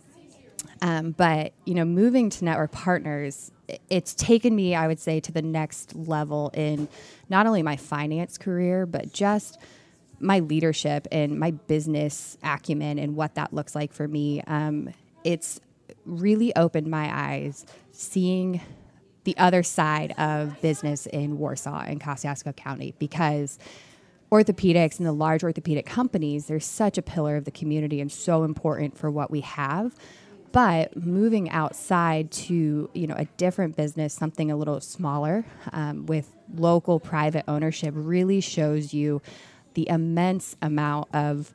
Um, 0.81 1.11
but 1.11 1.53
you 1.65 1.73
know, 1.73 1.85
moving 1.85 2.29
to 2.31 2.45
network 2.45 2.71
partners, 2.71 3.51
it's 3.89 4.13
taken 4.13 4.55
me, 4.55 4.75
I 4.75 4.87
would 4.87 4.99
say, 4.99 5.19
to 5.21 5.31
the 5.31 5.41
next 5.41 5.95
level 5.95 6.51
in 6.53 6.89
not 7.29 7.47
only 7.47 7.63
my 7.63 7.77
finance 7.77 8.37
career, 8.37 8.85
but 8.85 9.13
just 9.13 9.57
my 10.21 10.39
leadership 10.39 11.07
and 11.11 11.39
my 11.39 11.51
business 11.51 12.37
acumen 12.43 12.99
and 12.99 13.15
what 13.15 13.35
that 13.35 13.53
looks 13.53 13.75
like 13.75 13.93
for 13.93 14.07
me. 14.07 14.41
Um, 14.47 14.91
it's 15.23 15.59
really 16.05 16.55
opened 16.55 16.87
my 16.87 17.09
eyes 17.13 17.65
seeing 17.91 18.61
the 19.23 19.37
other 19.37 19.63
side 19.63 20.13
of 20.17 20.59
business 20.61 21.05
in 21.05 21.37
Warsaw 21.37 21.83
and 21.85 22.01
Kosciuszko 22.01 22.55
County 22.55 22.95
because 22.97 23.59
orthopedics 24.31 24.97
and 24.97 25.07
the 25.07 25.11
large 25.11 25.43
orthopedic 25.43 25.85
companies, 25.85 26.47
they're 26.47 26.59
such 26.59 26.97
a 26.97 27.01
pillar 27.01 27.35
of 27.35 27.45
the 27.45 27.51
community 27.51 27.99
and 27.99 28.11
so 28.11 28.43
important 28.43 28.97
for 28.97 29.11
what 29.11 29.29
we 29.29 29.41
have. 29.41 29.95
But 30.51 30.97
moving 30.97 31.49
outside 31.49 32.31
to 32.31 32.89
you 32.93 33.07
know 33.07 33.15
a 33.17 33.25
different 33.37 33.77
business, 33.77 34.13
something 34.13 34.51
a 34.51 34.57
little 34.57 34.81
smaller 34.81 35.45
um, 35.71 36.05
with 36.07 36.35
local 36.53 36.99
private 36.99 37.45
ownership, 37.47 37.93
really 37.95 38.41
shows 38.41 38.93
you 38.93 39.21
the 39.73 39.87
immense 39.89 40.55
amount 40.61 41.13
of 41.13 41.53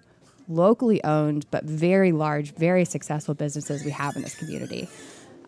locally 0.48 1.02
owned 1.04 1.46
but 1.50 1.64
very 1.64 2.12
large, 2.12 2.54
very 2.54 2.84
successful 2.84 3.34
businesses 3.34 3.84
we 3.84 3.90
have 3.90 4.16
in 4.16 4.22
this 4.22 4.34
community. 4.34 4.88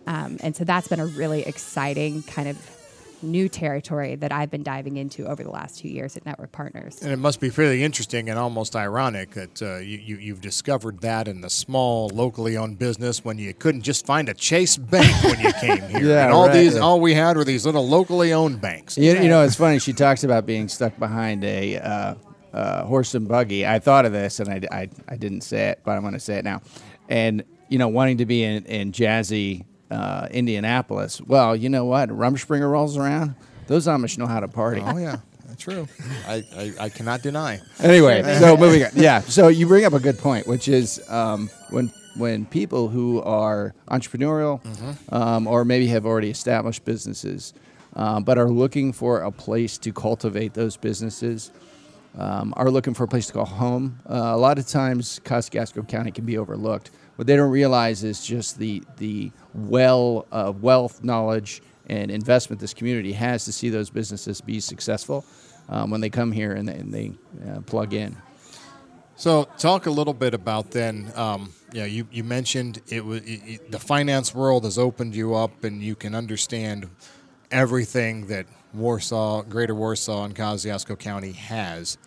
Um, 0.06 0.38
and 0.42 0.56
so 0.56 0.64
that's 0.64 0.88
been 0.88 1.00
a 1.00 1.06
really 1.06 1.42
exciting 1.42 2.22
kind 2.22 2.48
of 2.48 2.78
new 3.22 3.48
territory 3.48 4.14
that 4.16 4.32
I've 4.32 4.50
been 4.50 4.62
diving 4.62 4.96
into 4.96 5.26
over 5.26 5.42
the 5.42 5.50
last 5.50 5.78
two 5.78 5.88
years 5.88 6.16
at 6.16 6.24
Network 6.24 6.52
Partners. 6.52 7.02
And 7.02 7.12
it 7.12 7.18
must 7.18 7.40
be 7.40 7.50
fairly 7.50 7.82
interesting 7.82 8.28
and 8.30 8.38
almost 8.38 8.76
ironic 8.76 9.32
that 9.32 9.62
uh, 9.62 9.78
you, 9.78 10.16
you, 10.16 10.32
have 10.32 10.40
discovered 10.40 11.00
that 11.00 11.28
in 11.28 11.40
the 11.40 11.50
small, 11.50 12.08
locally 12.10 12.56
owned 12.56 12.78
business 12.78 13.24
when 13.24 13.38
you 13.38 13.52
couldn't 13.54 13.82
just 13.82 14.06
find 14.06 14.28
a 14.28 14.34
Chase 14.34 14.76
bank 14.76 15.24
when 15.24 15.40
you 15.40 15.52
came 15.54 15.82
here. 15.88 16.08
yeah, 16.08 16.24
and 16.24 16.32
all 16.32 16.46
right. 16.46 16.54
these, 16.54 16.76
all 16.76 17.00
we 17.00 17.14
had 17.14 17.36
were 17.36 17.44
these 17.44 17.66
little 17.66 17.86
locally 17.86 18.32
owned 18.32 18.60
banks. 18.60 18.96
You, 18.96 19.14
you 19.14 19.28
know, 19.28 19.42
it's 19.42 19.56
funny. 19.56 19.78
She 19.78 19.92
talks 19.92 20.24
about 20.24 20.46
being 20.46 20.68
stuck 20.68 20.98
behind 20.98 21.44
a 21.44 21.78
uh, 21.78 22.14
uh, 22.52 22.84
horse 22.84 23.14
and 23.14 23.28
buggy. 23.28 23.66
I 23.66 23.78
thought 23.78 24.04
of 24.04 24.12
this 24.12 24.40
and 24.40 24.48
I, 24.48 24.62
I, 24.70 24.88
I 25.08 25.16
didn't 25.16 25.42
say 25.42 25.68
it, 25.68 25.80
but 25.84 25.92
I'm 25.92 26.02
going 26.02 26.14
to 26.14 26.20
say 26.20 26.36
it 26.36 26.44
now. 26.44 26.62
And, 27.08 27.44
you 27.68 27.78
know, 27.78 27.88
wanting 27.88 28.18
to 28.18 28.26
be 28.26 28.42
in, 28.42 28.64
in 28.64 28.92
jazzy 28.92 29.64
uh, 29.90 30.28
Indianapolis. 30.30 31.20
Well, 31.20 31.56
you 31.56 31.68
know 31.68 31.84
what? 31.84 32.08
Rumspringa 32.08 32.70
rolls 32.70 32.96
around. 32.96 33.34
Those 33.66 33.86
Amish 33.86 34.18
know 34.18 34.26
how 34.26 34.40
to 34.40 34.48
party. 34.48 34.82
Oh, 34.84 34.96
yeah. 34.96 35.18
That's 35.46 35.62
true. 35.62 35.88
I, 36.26 36.44
I, 36.56 36.72
I, 36.80 36.88
cannot 36.88 37.22
deny. 37.22 37.60
Anyway, 37.80 38.22
so 38.38 38.56
moving 38.56 38.84
on. 38.84 38.90
Yeah. 38.94 39.20
So 39.20 39.48
you 39.48 39.66
bring 39.66 39.84
up 39.84 39.94
a 39.94 40.00
good 40.00 40.18
point, 40.18 40.46
which 40.46 40.68
is 40.68 41.00
um, 41.08 41.48
when 41.70 41.90
when 42.16 42.44
people 42.44 42.88
who 42.88 43.22
are 43.22 43.74
entrepreneurial 43.88 44.62
mm-hmm. 44.62 45.14
um, 45.14 45.46
or 45.46 45.64
maybe 45.64 45.86
have 45.86 46.04
already 46.04 46.30
established 46.30 46.84
businesses, 46.84 47.54
um, 47.94 48.24
but 48.24 48.36
are 48.36 48.50
looking 48.50 48.92
for 48.92 49.20
a 49.20 49.30
place 49.30 49.78
to 49.78 49.92
cultivate 49.92 50.54
those 50.54 50.76
businesses 50.76 51.50
um, 52.16 52.54
are 52.56 52.70
looking 52.70 52.94
for 52.94 53.04
a 53.04 53.08
place 53.08 53.26
to 53.26 53.32
call 53.32 53.44
home. 53.44 54.00
Uh, 54.08 54.14
a 54.14 54.36
lot 54.36 54.58
of 54.58 54.66
times, 54.66 55.20
Kosciuszko 55.24 55.86
County 55.88 56.10
can 56.10 56.24
be 56.24 56.38
overlooked. 56.38 56.90
What 57.16 57.26
they 57.26 57.36
don't 57.36 57.50
realize 57.50 58.04
is 58.04 58.24
just 58.24 58.58
the 58.58 58.82
the 58.96 59.32
well 59.54 60.26
of 60.30 60.62
wealth, 60.62 61.02
knowledge, 61.02 61.62
and 61.88 62.10
investment 62.10 62.60
this 62.60 62.74
community 62.74 63.12
has 63.12 63.44
to 63.44 63.52
see 63.52 63.70
those 63.70 63.90
businesses 63.90 64.40
be 64.40 64.60
successful 64.60 65.24
um, 65.68 65.90
when 65.90 66.00
they 66.00 66.10
come 66.10 66.32
here 66.32 66.52
and 66.52 66.68
they, 66.68 66.74
and 66.74 66.92
they 66.92 67.12
uh, 67.48 67.60
plug 67.62 67.92
in. 67.92 68.16
So, 69.16 69.48
talk 69.58 69.86
a 69.86 69.90
little 69.90 70.14
bit 70.14 70.32
about 70.32 70.70
then. 70.70 71.10
Um, 71.16 71.52
yeah, 71.72 71.86
you, 71.86 72.06
you 72.12 72.22
mentioned 72.22 72.80
it 72.86 73.04
was 73.04 73.20
it, 73.24 73.70
the 73.70 73.80
finance 73.80 74.32
world 74.32 74.64
has 74.64 74.78
opened 74.78 75.14
you 75.14 75.34
up, 75.34 75.64
and 75.64 75.82
you 75.82 75.96
can 75.96 76.14
understand 76.14 76.88
everything 77.50 78.26
that 78.28 78.46
Warsaw, 78.74 79.42
Greater 79.42 79.74
Warsaw, 79.74 80.24
and 80.24 80.34
Kosciuszko 80.34 80.98
County 80.98 81.32
has 81.32 81.98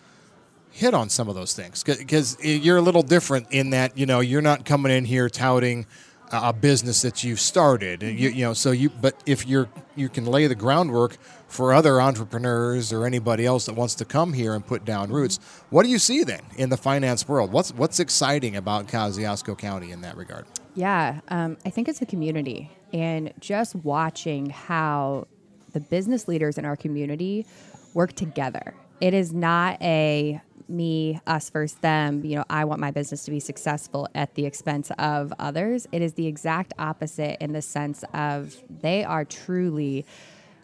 hit 0.70 0.94
on 0.94 1.08
some 1.08 1.28
of 1.28 1.34
those 1.34 1.54
things. 1.54 1.82
Because 1.82 2.36
you're 2.42 2.78
a 2.78 2.82
little 2.82 3.02
different 3.02 3.48
in 3.50 3.70
that 3.70 3.96
you 3.96 4.06
know 4.06 4.20
you're 4.20 4.42
not 4.42 4.64
coming 4.64 4.92
in 4.92 5.04
here 5.04 5.28
touting 5.28 5.86
a 6.32 6.52
business 6.52 7.02
that 7.02 7.22
you've 7.22 7.40
started. 7.40 8.02
You, 8.02 8.30
you, 8.30 8.44
know 8.44 8.54
so 8.54 8.70
you 8.70 8.88
but 8.88 9.22
if 9.26 9.46
you're 9.46 9.68
you 9.94 10.08
can 10.08 10.24
lay 10.24 10.46
the 10.46 10.54
groundwork 10.54 11.18
for 11.46 11.74
other 11.74 12.00
entrepreneurs 12.00 12.92
or 12.92 13.04
anybody 13.04 13.44
else 13.44 13.66
that 13.66 13.74
wants 13.74 13.94
to 13.96 14.06
come 14.06 14.32
here 14.32 14.54
and 14.54 14.66
put 14.66 14.86
down 14.86 15.10
roots 15.10 15.38
what 15.68 15.82
do 15.82 15.90
you 15.90 15.98
see 15.98 16.24
then 16.24 16.40
in 16.56 16.70
the 16.70 16.76
finance 16.78 17.28
world? 17.28 17.52
What's 17.52 17.72
what's 17.74 18.00
exciting 18.00 18.56
about 18.56 18.88
Kosciuszko 18.88 19.58
County 19.58 19.90
in 19.90 20.00
that 20.00 20.16
regard? 20.16 20.46
Yeah 20.74 21.20
um, 21.28 21.58
I 21.66 21.70
think 21.70 21.88
it's 21.88 22.00
a 22.00 22.06
community 22.06 22.70
and 22.94 23.32
just 23.38 23.74
watching 23.74 24.50
how 24.50 25.26
the 25.72 25.80
business 25.80 26.28
leaders 26.28 26.58
in 26.58 26.64
our 26.64 26.76
community 26.76 27.46
work 27.94 28.12
together 28.14 28.74
it 29.02 29.14
is 29.14 29.32
not 29.32 29.82
a 29.82 30.40
me, 30.68 31.20
us 31.26 31.50
versus 31.50 31.76
them, 31.78 32.24
you 32.24 32.36
know, 32.36 32.44
I 32.48 32.64
want 32.64 32.80
my 32.80 32.92
business 32.92 33.24
to 33.24 33.32
be 33.32 33.40
successful 33.40 34.08
at 34.14 34.36
the 34.36 34.46
expense 34.46 34.92
of 34.96 35.32
others. 35.40 35.88
It 35.90 36.02
is 36.02 36.14
the 36.14 36.28
exact 36.28 36.72
opposite 36.78 37.42
in 37.42 37.52
the 37.52 37.62
sense 37.62 38.04
of 38.14 38.56
they 38.70 39.02
are 39.02 39.24
truly 39.24 40.06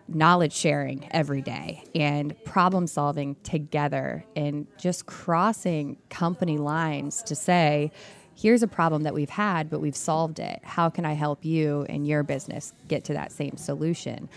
knowledge 0.07 0.55
sharing 0.55 1.07
every 1.11 1.43
day 1.43 1.83
and 1.97 2.33
problem 2.45 2.87
solving 2.87 3.35
together 3.43 4.25
and 4.37 4.69
just 4.79 5.05
crossing 5.07 5.99
company 6.09 6.59
lines 6.59 7.25
to 7.25 7.35
say, 7.35 7.91
here's 8.35 8.63
a 8.63 8.69
problem 8.69 9.03
that 9.03 9.15
we've 9.15 9.31
had, 9.31 9.69
but 9.69 9.81
we've 9.81 9.97
solved 9.97 10.39
it. 10.39 10.61
How 10.63 10.89
can 10.89 11.05
I 11.05 11.15
help 11.15 11.45
you 11.45 11.85
and 11.89 12.07
your 12.07 12.23
business 12.23 12.73
get 12.87 13.05
to 13.07 13.15
that 13.15 13.33
same 13.33 13.57
solution? 13.57 14.29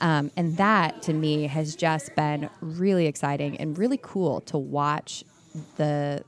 Um, 0.00 0.30
and 0.36 0.56
that 0.58 1.02
to 1.02 1.12
me 1.12 1.46
has 1.46 1.74
just 1.74 2.14
been 2.14 2.50
really 2.60 3.06
exciting 3.06 3.56
and 3.56 3.78
really 3.78 3.98
cool 4.00 4.40
to 4.42 4.58
watch 4.58 5.24
the 5.76 6.22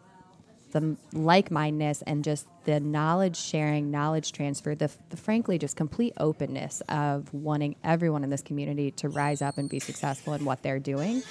the 0.72 0.96
like 1.12 1.50
mindedness 1.50 2.02
and 2.02 2.22
just 2.22 2.46
the 2.64 2.78
knowledge 2.80 3.36
sharing, 3.36 3.90
knowledge 3.90 4.32
transfer, 4.32 4.74
the, 4.74 4.90
the, 5.08 5.16
frankly 5.16 5.58
just 5.58 5.76
complete 5.76 6.12
openness 6.18 6.82
of 6.88 7.32
wanting 7.32 7.74
everyone 7.82 8.22
in 8.22 8.30
this 8.30 8.42
community 8.42 8.90
to 8.90 9.08
rise 9.08 9.40
up 9.40 9.56
and 9.56 9.70
be 9.70 9.78
successful 9.78 10.34
in 10.34 10.44
what 10.44 10.62
they're 10.62 10.78
doing. 10.78 11.22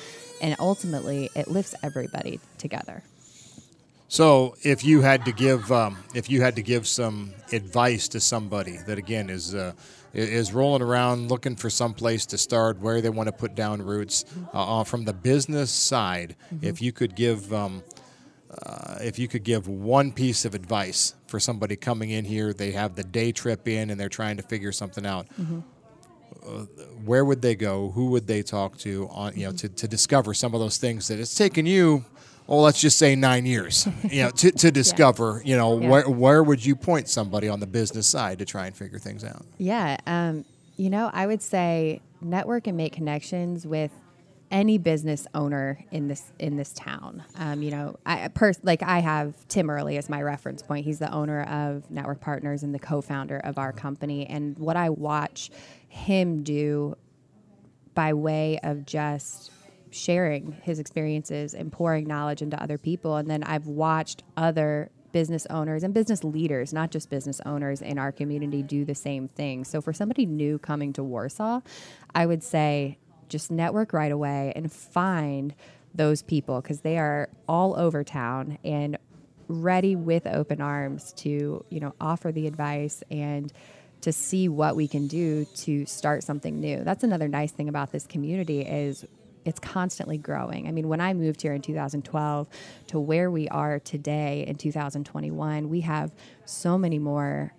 And 0.41 0.55
ultimately, 0.59 1.29
it 1.35 1.47
lifts 1.47 1.75
everybody 1.83 2.39
together. 2.57 3.03
So, 4.09 4.55
if 4.63 4.85
you 4.85 5.01
had 5.01 5.25
to 5.25 5.31
give, 5.31 5.71
um, 5.71 5.97
if 6.15 6.29
you 6.29 6.41
had 6.41 6.55
to 6.55 6.61
give 6.61 6.87
some 6.87 7.33
advice 7.51 8.07
to 8.09 8.19
somebody 8.19 8.77
that 8.87 8.97
again 8.97 9.29
is 9.29 9.53
uh, 9.53 9.73
is 10.17 10.53
rolling 10.53 10.81
around 10.81 11.29
looking 11.29 11.55
for 11.55 11.69
some 11.69 11.93
place 11.93 12.25
to 12.27 12.37
start, 12.37 12.79
where 12.79 13.01
they 13.01 13.09
want 13.09 13.27
to 13.27 13.31
put 13.31 13.55
down 13.55 13.81
roots. 13.81 14.25
Uh, 14.53 14.79
uh, 14.79 14.83
from 14.83 15.05
the 15.05 15.13
business 15.13 15.71
side, 15.71 16.35
mm-hmm. 16.53 16.65
if 16.65 16.81
you 16.81 16.91
could 16.91 17.15
give, 17.15 17.53
um, 17.53 17.83
uh, 18.49 18.97
if 19.01 19.19
you 19.19 19.27
could 19.27 19.43
give 19.43 19.67
one 19.67 20.11
piece 20.11 20.45
of 20.45 20.55
advice 20.55 21.13
for 21.27 21.39
somebody 21.39 21.75
coming 21.75 22.09
in 22.09 22.25
here, 22.25 22.53
they 22.53 22.71
have 22.71 22.95
the 22.95 23.03
day 23.03 23.31
trip 23.31 23.67
in 23.67 23.89
and 23.89 23.99
they're 23.99 24.09
trying 24.09 24.37
to 24.37 24.43
figure 24.43 24.71
something 24.71 25.05
out. 25.05 25.27
Mm-hmm. 25.39 25.59
Uh, 26.45 26.65
where 27.05 27.23
would 27.23 27.41
they 27.41 27.55
go? 27.55 27.91
Who 27.91 28.07
would 28.11 28.27
they 28.27 28.41
talk 28.41 28.77
to 28.79 29.07
on 29.11 29.35
you 29.35 29.43
know 29.43 29.49
mm-hmm. 29.49 29.57
to, 29.57 29.69
to 29.69 29.87
discover 29.87 30.33
some 30.33 30.53
of 30.53 30.59
those 30.59 30.77
things 30.77 31.07
that 31.09 31.19
it's 31.19 31.35
taken 31.35 31.65
you 31.65 32.05
well, 32.47 32.61
let's 32.61 32.79
just 32.79 32.97
say 32.97 33.15
nine 33.15 33.45
years, 33.45 33.87
you 34.09 34.23
know, 34.23 34.31
to, 34.31 34.51
to 34.51 34.71
discover, 34.71 35.41
yeah. 35.43 35.51
you 35.51 35.57
know, 35.57 35.79
yeah. 35.79 35.89
where, 35.89 36.09
where 36.09 36.43
would 36.43 36.65
you 36.65 36.75
point 36.75 37.09
somebody 37.09 37.49
on 37.49 37.59
the 37.59 37.67
business 37.67 38.07
side 38.07 38.39
to 38.39 38.45
try 38.45 38.65
and 38.65 38.75
figure 38.75 38.99
things 38.99 39.23
out? 39.23 39.45
Yeah. 39.57 39.97
Um, 40.07 40.45
you 40.77 40.89
know, 40.89 41.09
I 41.13 41.27
would 41.27 41.41
say 41.41 42.01
network 42.21 42.67
and 42.67 42.77
make 42.77 42.93
connections 42.93 43.67
with 43.67 43.91
any 44.49 44.77
business 44.77 45.27
owner 45.33 45.83
in 45.91 46.07
this 46.07 46.31
in 46.39 46.55
this 46.55 46.71
town. 46.73 47.23
Um, 47.35 47.61
you 47.61 47.71
know, 47.71 47.97
I 48.05 48.29
pers- 48.29 48.63
like 48.63 48.81
I 48.81 48.99
have 48.99 49.35
Tim 49.47 49.69
Early 49.69 49.97
as 49.97 50.09
my 50.09 50.21
reference 50.21 50.61
point. 50.61 50.85
He's 50.85 50.99
the 50.99 51.11
owner 51.11 51.43
of 51.43 51.89
Network 51.91 52.21
Partners 52.21 52.63
and 52.63 52.73
the 52.73 52.79
co-founder 52.79 53.39
of 53.39 53.57
our 53.57 53.73
company. 53.73 54.25
And 54.25 54.57
what 54.57 54.77
I 54.77 54.89
watch 54.89 55.51
him 55.89 56.43
do 56.43 56.95
by 57.93 58.13
way 58.13 58.59
of 58.63 58.85
just 58.85 59.51
sharing 59.97 60.53
his 60.63 60.79
experiences 60.79 61.53
and 61.53 61.71
pouring 61.71 62.07
knowledge 62.07 62.41
into 62.41 62.61
other 62.61 62.77
people. 62.77 63.15
And 63.15 63.29
then 63.29 63.43
I've 63.43 63.67
watched 63.67 64.23
other 64.35 64.91
business 65.11 65.47
owners 65.49 65.83
and 65.83 65.93
business 65.93 66.23
leaders, 66.23 66.73
not 66.73 66.91
just 66.91 67.09
business 67.09 67.41
owners 67.45 67.81
in 67.81 67.97
our 67.97 68.11
community, 68.11 68.61
do 68.61 68.85
the 68.85 68.95
same 68.95 69.27
thing. 69.27 69.63
So 69.63 69.81
for 69.81 69.93
somebody 69.93 70.25
new 70.25 70.59
coming 70.59 70.93
to 70.93 71.03
Warsaw, 71.03 71.61
I 72.13 72.25
would 72.25 72.43
say 72.43 72.97
just 73.29 73.51
network 73.51 73.93
right 73.93 74.11
away 74.11 74.53
and 74.55 74.71
find 74.71 75.53
those 75.93 76.21
people 76.21 76.61
because 76.61 76.81
they 76.81 76.97
are 76.97 77.29
all 77.47 77.77
over 77.77 78.03
town 78.03 78.57
and 78.63 78.97
ready 79.47 79.95
with 79.95 80.27
open 80.27 80.61
arms 80.61 81.13
to 81.13 81.65
you 81.69 81.79
know 81.79 81.93
offer 82.01 82.31
the 82.31 82.47
advice 82.47 83.01
and 83.09 83.51
to 84.01 84.11
see 84.11 84.47
what 84.47 84.75
we 84.75 84.87
can 84.87 85.07
do 85.07 85.45
to 85.55 85.85
start 85.85 86.21
something 86.23 86.59
new 86.59 86.83
that's 86.83 87.03
another 87.03 87.27
nice 87.27 87.51
thing 87.51 87.69
about 87.69 87.91
this 87.91 88.05
community 88.05 88.61
is 88.61 89.05
it's 89.47 89.59
constantly 89.59 90.17
growing. 90.17 90.67
I 90.67 90.71
mean, 90.71 90.89
when 90.89 90.99
I 90.99 91.13
moved 91.13 91.41
here 91.41 91.53
in 91.53 91.61
2012 91.61 92.49
to 92.87 92.99
where 92.99 93.31
we 93.31 93.47
are 93.47 93.79
today 93.79 94.43
in 94.45 94.55
2021, 94.55 95.69
we 95.69 95.81
have 95.81 96.11
so 96.43 96.77
many 96.77 96.99
more 96.99 97.53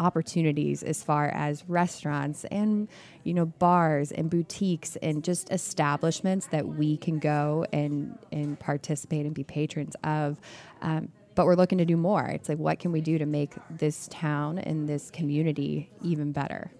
opportunities 0.00 0.82
as 0.82 1.02
far 1.02 1.28
as 1.28 1.66
restaurants 1.68 2.44
and 2.50 2.86
you 3.24 3.32
know 3.32 3.46
bars 3.46 4.12
and 4.12 4.28
boutiques 4.28 4.96
and 4.96 5.24
just 5.24 5.50
establishments 5.50 6.48
that 6.48 6.68
we 6.68 6.98
can 6.98 7.18
go 7.18 7.64
and 7.72 8.18
and 8.30 8.60
participate 8.60 9.24
and 9.24 9.34
be 9.34 9.44
patrons 9.44 9.94
of. 10.02 10.38
Um, 10.82 11.12
but 11.36 11.46
we're 11.46 11.54
looking 11.54 11.78
to 11.78 11.84
do 11.84 11.96
more. 11.96 12.26
It's 12.26 12.48
like 12.48 12.58
what 12.58 12.80
can 12.80 12.90
we 12.90 13.00
do 13.00 13.16
to 13.16 13.26
make 13.26 13.52
this 13.70 14.08
town 14.10 14.58
and 14.58 14.88
this 14.88 15.10
community 15.10 15.88
even 16.02 16.32
better? 16.32 16.72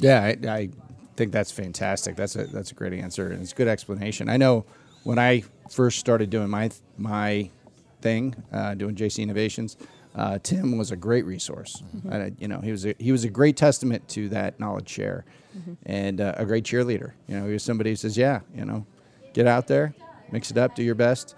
Yeah, 0.00 0.22
I, 0.22 0.36
I 0.46 0.68
think 1.18 1.32
that's 1.32 1.50
fantastic. 1.50 2.16
That's 2.16 2.36
a 2.36 2.44
that's 2.46 2.70
a 2.70 2.74
great 2.74 2.92
answer 2.92 3.30
and 3.30 3.42
it's 3.42 3.52
a 3.52 3.54
good 3.54 3.68
explanation. 3.68 4.28
I 4.28 4.36
know 4.36 4.64
when 5.02 5.18
I 5.18 5.42
first 5.68 5.98
started 5.98 6.30
doing 6.30 6.48
my 6.48 6.70
my 6.96 7.50
thing, 8.00 8.36
uh, 8.52 8.74
doing 8.74 8.94
JC 8.94 9.22
Innovations, 9.24 9.76
uh, 10.14 10.38
Tim 10.42 10.78
was 10.78 10.92
a 10.92 10.96
great 10.96 11.26
resource. 11.26 11.82
I, 12.10 12.32
you 12.38 12.48
know, 12.48 12.60
he 12.60 12.70
was 12.70 12.86
a, 12.86 12.94
he 12.98 13.12
was 13.12 13.24
a 13.24 13.28
great 13.28 13.56
testament 13.56 14.08
to 14.10 14.28
that 14.30 14.58
knowledge 14.60 14.88
share, 14.88 15.24
and 15.84 16.20
uh, 16.20 16.34
a 16.36 16.44
great 16.46 16.64
cheerleader. 16.64 17.12
You 17.26 17.38
know, 17.38 17.46
he 17.46 17.52
was 17.52 17.62
somebody 17.64 17.90
who 17.90 17.96
says, 17.96 18.16
"Yeah, 18.16 18.40
you 18.54 18.64
know, 18.64 18.86
get 19.34 19.46
out 19.46 19.66
there, 19.66 19.94
mix 20.30 20.50
it 20.50 20.58
up, 20.58 20.74
do 20.76 20.82
your 20.82 20.94
best," 20.94 21.34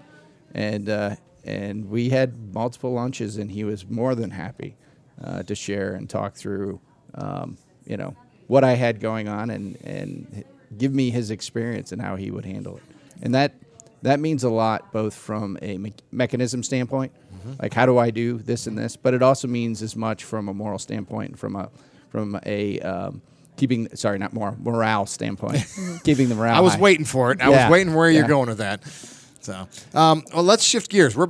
and 0.54 0.88
uh, 0.88 1.16
and 1.44 1.88
we 1.88 2.10
had 2.10 2.54
multiple 2.54 2.92
lunches, 2.92 3.38
and 3.38 3.50
he 3.50 3.64
was 3.64 3.88
more 3.88 4.14
than 4.14 4.30
happy 4.30 4.76
uh, 5.24 5.42
to 5.44 5.54
share 5.54 5.94
and 5.94 6.08
talk 6.08 6.34
through, 6.34 6.80
um, 7.14 7.56
you 7.86 7.96
know, 7.96 8.14
what 8.50 8.64
I 8.64 8.74
had 8.74 8.98
going 9.00 9.28
on, 9.28 9.50
and 9.50 9.76
and 9.84 10.44
give 10.76 10.92
me 10.92 11.10
his 11.10 11.30
experience 11.30 11.92
and 11.92 12.00
how 12.02 12.16
he 12.16 12.30
would 12.30 12.44
handle 12.44 12.76
it, 12.78 12.82
and 13.22 13.34
that 13.34 13.54
that 14.02 14.18
means 14.18 14.44
a 14.44 14.50
lot 14.50 14.92
both 14.92 15.14
from 15.14 15.58
a 15.62 15.76
me- 15.78 15.92
mechanism 16.10 16.62
standpoint, 16.62 17.12
like 17.62 17.72
how 17.74 17.86
do 17.86 17.96
I 17.98 18.10
do 18.10 18.38
this 18.38 18.66
and 18.66 18.76
this, 18.76 18.96
but 18.96 19.14
it 19.14 19.22
also 19.22 19.46
means 19.48 19.82
as 19.82 19.94
much 19.94 20.24
from 20.24 20.48
a 20.48 20.54
moral 20.54 20.78
standpoint, 20.78 21.38
from 21.38 21.54
a 21.56 21.68
from 22.08 22.40
a 22.46 22.80
um, 22.80 23.22
keeping 23.56 23.94
sorry 23.94 24.18
not 24.18 24.32
more 24.32 24.56
morale 24.58 25.06
standpoint, 25.06 25.64
keeping 26.04 26.28
the 26.28 26.34
morale. 26.34 26.56
I 26.56 26.60
was 26.60 26.74
high. 26.74 26.80
waiting 26.80 27.04
for 27.04 27.30
it. 27.32 27.40
I 27.42 27.50
Yeah, 27.50 27.64
was 27.68 27.72
waiting 27.72 27.94
where 27.94 28.10
you're 28.10 28.26
going 28.28 28.48
with 28.48 28.58
that. 28.58 28.80
So, 29.42 29.66
um, 29.94 30.22
well, 30.34 30.42
let's 30.42 30.64
shift 30.64 30.90
gears. 30.90 31.16
We're, 31.16 31.28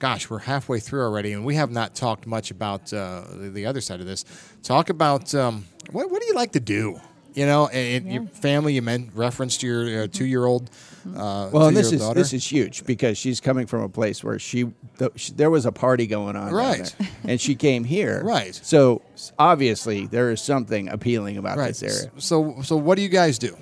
gosh, 0.00 0.28
we're 0.28 0.38
halfway 0.40 0.80
through 0.80 1.02
already, 1.02 1.32
and 1.32 1.44
we 1.44 1.54
have 1.54 1.70
not 1.70 1.94
talked 1.94 2.26
much 2.26 2.50
about 2.50 2.92
uh, 2.92 3.22
the, 3.32 3.50
the 3.50 3.66
other 3.66 3.80
side 3.80 4.00
of 4.00 4.06
this. 4.06 4.24
Talk 4.64 4.90
about 4.90 5.32
um, 5.34 5.64
what, 5.92 6.10
what 6.10 6.20
do 6.20 6.26
you 6.26 6.34
like 6.34 6.52
to 6.52 6.60
do? 6.60 6.98
You 7.34 7.46
know, 7.46 7.68
and, 7.68 8.06
and 8.06 8.12
your 8.12 8.26
family. 8.26 8.72
You 8.74 8.82
meant 8.82 9.10
referenced 9.14 9.62
your 9.62 10.02
uh, 10.02 10.06
two-year-old. 10.08 10.68
Uh, 11.06 11.48
Well, 11.52 11.68
and 11.68 11.76
this 11.76 11.92
is 11.92 12.00
daughter. 12.00 12.18
this 12.18 12.32
is 12.32 12.44
huge 12.44 12.84
because 12.84 13.16
she's 13.16 13.40
coming 13.40 13.66
from 13.66 13.82
a 13.82 13.88
place 13.88 14.24
where 14.24 14.38
she, 14.38 14.72
th- 14.98 15.12
she 15.14 15.32
there 15.32 15.48
was 15.48 15.64
a 15.64 15.70
party 15.72 16.06
going 16.08 16.34
on, 16.34 16.52
Right. 16.52 16.92
there, 16.98 17.08
and 17.24 17.40
she 17.40 17.54
came 17.54 17.84
here, 17.84 18.20
Right. 18.24 18.54
So 18.54 19.00
obviously 19.38 20.06
there 20.08 20.30
is 20.32 20.40
something 20.42 20.88
appealing 20.88 21.36
about 21.38 21.56
right. 21.56 21.68
this 21.68 21.82
area. 21.82 22.10
So, 22.18 22.56
so 22.62 22.76
what 22.76 22.96
do 22.96 23.02
you 23.02 23.08
guys 23.08 23.38
do? 23.38 23.56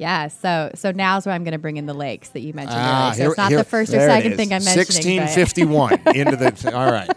Yeah 0.00 0.26
so 0.28 0.70
so 0.74 0.90
now's 0.90 1.26
where 1.26 1.34
i'm 1.34 1.44
going 1.44 1.52
to 1.52 1.58
bring 1.58 1.76
in 1.76 1.86
the 1.86 1.94
lakes 1.94 2.30
that 2.30 2.40
you 2.40 2.52
mentioned 2.54 2.78
Ah, 2.80 3.10
earlier 3.12 3.14
so 3.14 3.20
here- 3.22 3.28
it's 3.30 3.38
not 3.38 3.48
here- 3.50 3.58
the 3.58 3.64
first 3.64 3.92
or 3.94 4.00
second 4.00 4.36
thing 4.36 4.52
i'm 4.52 4.64
mentioning 4.64 4.84
Sixteen 4.86 5.28
into 6.14 6.36
the. 6.36 6.72
All 6.74 6.90
right. 6.90 7.08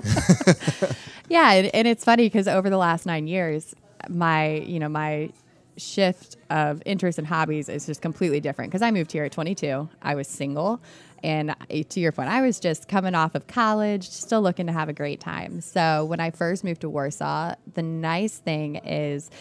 Yeah, 1.29 1.51
and, 1.53 1.73
and 1.73 1.87
it's 1.87 2.03
funny 2.03 2.25
because 2.27 2.47
over 2.47 2.69
the 2.69 2.77
last 2.77 3.05
nine 3.07 3.27
years, 3.27 3.73
my 4.09 4.55
you 4.57 4.77
know 4.77 4.89
my 4.89 5.31
shift 5.77 6.37
of 6.51 6.83
interests 6.85 7.17
and 7.17 7.25
hobbies 7.25 7.69
is 7.69 7.85
just 7.87 8.01
completely 8.01 8.39
different. 8.39 8.69
Because 8.71 8.83
I 8.83 8.91
moved 8.91 9.11
here 9.11 9.23
at 9.23 9.31
22, 9.31 9.89
I 10.01 10.13
was 10.15 10.27
single, 10.27 10.79
and 11.23 11.55
to 11.89 11.99
your 11.99 12.11
point, 12.11 12.29
I 12.29 12.41
was 12.41 12.59
just 12.59 12.87
coming 12.87 13.15
off 13.15 13.33
of 13.35 13.47
college, 13.47 14.07
still 14.09 14.41
looking 14.41 14.67
to 14.67 14.73
have 14.73 14.89
a 14.89 14.93
great 14.93 15.21
time. 15.21 15.61
So 15.61 16.05
when 16.05 16.19
I 16.19 16.29
first 16.29 16.63
moved 16.63 16.81
to 16.81 16.89
Warsaw, 16.89 17.55
the 17.73 17.81
nice 17.81 18.37
thing 18.37 18.75
is 18.75 19.31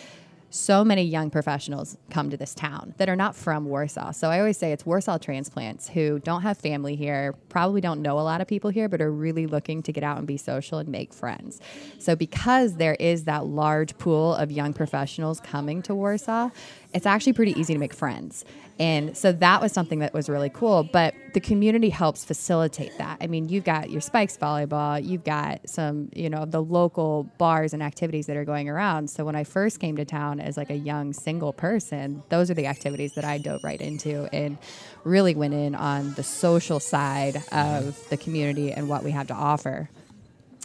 so 0.52 0.84
many 0.84 1.02
young 1.02 1.30
professionals 1.30 1.96
come 2.10 2.28
to 2.28 2.36
this 2.36 2.54
town 2.54 2.94
that 2.98 3.08
are 3.08 3.16
not 3.16 3.34
from 3.34 3.64
Warsaw. 3.64 4.12
So 4.12 4.28
I 4.28 4.38
always 4.38 4.58
say 4.58 4.70
it's 4.70 4.84
Warsaw 4.84 5.16
transplants 5.16 5.88
who 5.88 6.18
don't 6.18 6.42
have 6.42 6.58
family 6.58 6.94
here, 6.94 7.34
probably 7.48 7.80
don't 7.80 8.02
know 8.02 8.18
a 8.18 8.20
lot 8.20 8.42
of 8.42 8.46
people 8.46 8.68
here, 8.68 8.86
but 8.86 9.00
are 9.00 9.10
really 9.10 9.46
looking 9.46 9.82
to 9.84 9.92
get 9.92 10.04
out 10.04 10.18
and 10.18 10.26
be 10.26 10.36
social 10.36 10.78
and 10.78 10.90
make 10.90 11.14
friends. 11.14 11.58
So 11.98 12.14
because 12.14 12.76
there 12.76 12.96
is 13.00 13.24
that 13.24 13.46
large 13.46 13.96
pool 13.96 14.34
of 14.34 14.52
young 14.52 14.74
professionals 14.74 15.40
coming 15.40 15.80
to 15.82 15.94
Warsaw, 15.94 16.50
it's 16.92 17.06
actually 17.06 17.32
pretty 17.32 17.58
easy 17.58 17.72
to 17.72 17.80
make 17.80 17.94
friends. 17.94 18.44
And 18.82 19.16
so 19.16 19.30
that 19.30 19.60
was 19.60 19.70
something 19.70 20.00
that 20.00 20.12
was 20.12 20.28
really 20.28 20.50
cool. 20.50 20.82
But 20.82 21.14
the 21.34 21.40
community 21.40 21.88
helps 21.88 22.24
facilitate 22.24 22.98
that. 22.98 23.16
I 23.20 23.28
mean, 23.28 23.48
you've 23.48 23.62
got 23.62 23.90
your 23.90 24.00
Spikes 24.00 24.36
volleyball, 24.36 25.00
you've 25.02 25.22
got 25.22 25.60
some, 25.68 26.10
you 26.16 26.28
know, 26.28 26.46
the 26.46 26.60
local 26.60 27.30
bars 27.38 27.72
and 27.74 27.80
activities 27.80 28.26
that 28.26 28.36
are 28.36 28.44
going 28.44 28.68
around. 28.68 29.08
So 29.08 29.24
when 29.24 29.36
I 29.36 29.44
first 29.44 29.78
came 29.78 29.94
to 29.98 30.04
town 30.04 30.40
as 30.40 30.56
like 30.56 30.68
a 30.68 30.76
young 30.76 31.12
single 31.12 31.52
person, 31.52 32.24
those 32.28 32.50
are 32.50 32.54
the 32.54 32.66
activities 32.66 33.12
that 33.14 33.24
I 33.24 33.38
dove 33.38 33.60
right 33.62 33.80
into 33.80 34.28
and 34.32 34.58
really 35.04 35.36
went 35.36 35.54
in 35.54 35.76
on 35.76 36.14
the 36.14 36.24
social 36.24 36.80
side 36.80 37.40
of 37.52 37.96
the 38.08 38.16
community 38.16 38.72
and 38.72 38.88
what 38.88 39.04
we 39.04 39.12
have 39.12 39.28
to 39.28 39.34
offer 39.34 39.90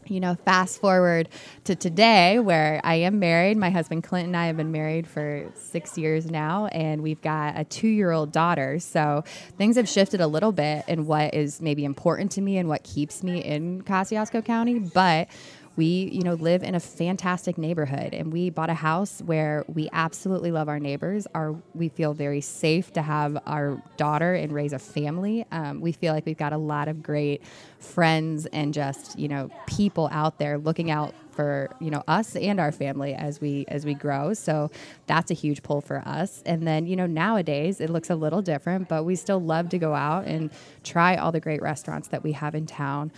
you 0.10 0.20
know, 0.20 0.36
fast 0.46 0.80
forward 0.80 1.30
to 1.66 1.76
today 1.76 2.40
where 2.40 2.82
I 2.84 2.96
am 2.96 3.20
married. 3.20 3.58
My 3.58 3.70
husband 3.70 4.04
Clint 4.04 4.28
and 4.28 4.38
I 4.38 4.48
have 4.48 4.58
been 4.58 4.72
married 4.72 5.08
for 5.08 5.50
six 5.56 5.98
years 5.98 6.30
now, 6.30 6.68
and 6.68 7.02
we've 7.02 7.22
got 7.22 7.58
a 7.58 7.64
two 7.64 7.88
year 7.88 8.12
old 8.12 8.32
daughter. 8.32 8.80
So 8.80 9.24
things 9.58 9.76
have 9.76 9.88
shifted 9.88 10.22
a 10.22 10.28
little 10.28 10.52
bit 10.52 10.86
in 10.88 11.06
what 11.06 11.34
is 11.34 11.62
maybe 11.62 11.86
important 11.86 12.32
to 12.34 12.42
me 12.42 12.58
and 12.58 12.68
what 12.70 12.84
keeps 12.84 13.24
me 13.24 13.44
in 13.44 13.82
Kosciuszko 13.84 14.44
County. 14.44 14.80
But 14.80 15.30
we, 15.78 16.10
you 16.12 16.24
know, 16.24 16.34
live 16.34 16.64
in 16.64 16.76
a 16.76 16.80
fantastic 16.80 17.58
neighborhood 17.58 18.14
and 18.14 18.34
we 18.34 18.50
bought 18.50 18.72
a 18.72 18.74
house 18.74 19.22
where 19.22 19.64
we 19.68 19.88
absolutely 19.94 20.52
love 20.52 20.68
our 20.68 20.80
neighbors. 20.80 21.28
Our 21.36 21.56
we 21.76 21.90
feel 21.90 22.14
very 22.14 22.42
safe 22.42 22.92
to 22.94 23.02
have 23.04 23.38
our 23.46 23.82
daughter 23.96 24.34
and 24.34 24.52
raise 24.52 24.74
a 24.74 24.80
family. 24.80 25.46
Um, 25.52 25.80
we 25.80 25.92
feel 25.92 26.14
like 26.14 26.26
we've 26.26 26.38
got 26.38 26.52
a 26.52 26.58
lot 26.58 26.88
of 26.88 27.04
great 27.04 27.44
friends 27.80 28.48
and 28.48 28.74
just, 28.74 29.18
you 29.20 29.28
know, 29.28 29.52
people 29.68 30.10
out 30.12 30.40
there 30.40 30.58
looking 30.58 30.90
out 30.90 31.14
for, 31.32 31.70
you 31.80 31.92
know, 31.92 32.04
us 32.08 32.36
and 32.36 32.60
our 32.60 32.72
family 32.72 33.14
as 33.14 33.40
we 33.40 33.64
as 33.68 33.86
we 33.86 33.94
grow. 33.94 34.34
So 34.34 34.72
that's 35.06 35.30
a 35.30 35.36
huge 35.36 35.62
pull 35.62 35.82
for 35.82 36.00
us. 36.00 36.42
And 36.48 36.68
then, 36.68 36.88
you 36.88 36.96
know, 36.96 37.06
nowadays 37.06 37.80
it 37.80 37.92
looks 37.92 38.10
a 38.10 38.16
little 38.16 38.42
different, 38.42 38.90
but 38.90 39.04
we 39.04 39.16
still 39.16 39.40
love 39.40 39.70
to 39.70 39.78
go 39.78 39.94
out 39.94 40.26
and 40.26 40.50
try 40.84 41.16
all 41.16 41.32
the 41.32 41.40
great 41.40 41.62
restaurants 41.62 42.08
that 42.08 42.24
we 42.24 42.32
have 42.32 42.56
in 42.56 42.66
town. 42.66 43.12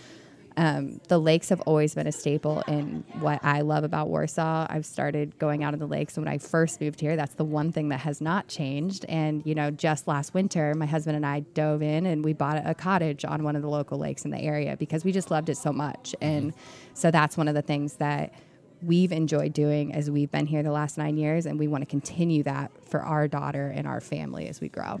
Um, 0.60 1.00
the 1.08 1.18
lakes 1.18 1.48
have 1.48 1.62
always 1.62 1.94
been 1.94 2.06
a 2.06 2.12
staple 2.12 2.60
in 2.68 3.02
what 3.20 3.42
I 3.42 3.62
love 3.62 3.82
about 3.82 4.10
Warsaw. 4.10 4.66
I've 4.68 4.84
started 4.84 5.38
going 5.38 5.64
out 5.64 5.72
on 5.72 5.80
the 5.80 5.86
lakes. 5.86 6.18
When 6.18 6.28
I 6.28 6.36
first 6.36 6.82
moved 6.82 7.00
here, 7.00 7.16
that's 7.16 7.32
the 7.32 7.46
one 7.46 7.72
thing 7.72 7.88
that 7.88 8.00
has 8.00 8.20
not 8.20 8.46
changed. 8.46 9.06
And, 9.08 9.42
you 9.46 9.54
know, 9.54 9.70
just 9.70 10.06
last 10.06 10.34
winter, 10.34 10.74
my 10.74 10.84
husband 10.84 11.16
and 11.16 11.24
I 11.24 11.40
dove 11.40 11.80
in 11.80 12.04
and 12.04 12.22
we 12.22 12.34
bought 12.34 12.60
a 12.62 12.74
cottage 12.74 13.24
on 13.24 13.42
one 13.42 13.56
of 13.56 13.62
the 13.62 13.70
local 13.70 13.96
lakes 13.96 14.26
in 14.26 14.32
the 14.32 14.38
area 14.38 14.76
because 14.76 15.02
we 15.02 15.12
just 15.12 15.30
loved 15.30 15.48
it 15.48 15.56
so 15.56 15.72
much. 15.72 16.14
And 16.20 16.52
so 16.92 17.10
that's 17.10 17.38
one 17.38 17.48
of 17.48 17.54
the 17.54 17.62
things 17.62 17.94
that 17.94 18.34
we've 18.82 19.12
enjoyed 19.12 19.54
doing 19.54 19.94
as 19.94 20.10
we've 20.10 20.30
been 20.30 20.44
here 20.44 20.62
the 20.62 20.72
last 20.72 20.98
nine 20.98 21.16
years. 21.16 21.46
And 21.46 21.58
we 21.58 21.68
want 21.68 21.84
to 21.84 21.88
continue 21.88 22.42
that 22.42 22.70
for 22.84 23.00
our 23.00 23.28
daughter 23.28 23.72
and 23.74 23.86
our 23.86 24.02
family 24.02 24.46
as 24.46 24.60
we 24.60 24.68
grow. 24.68 25.00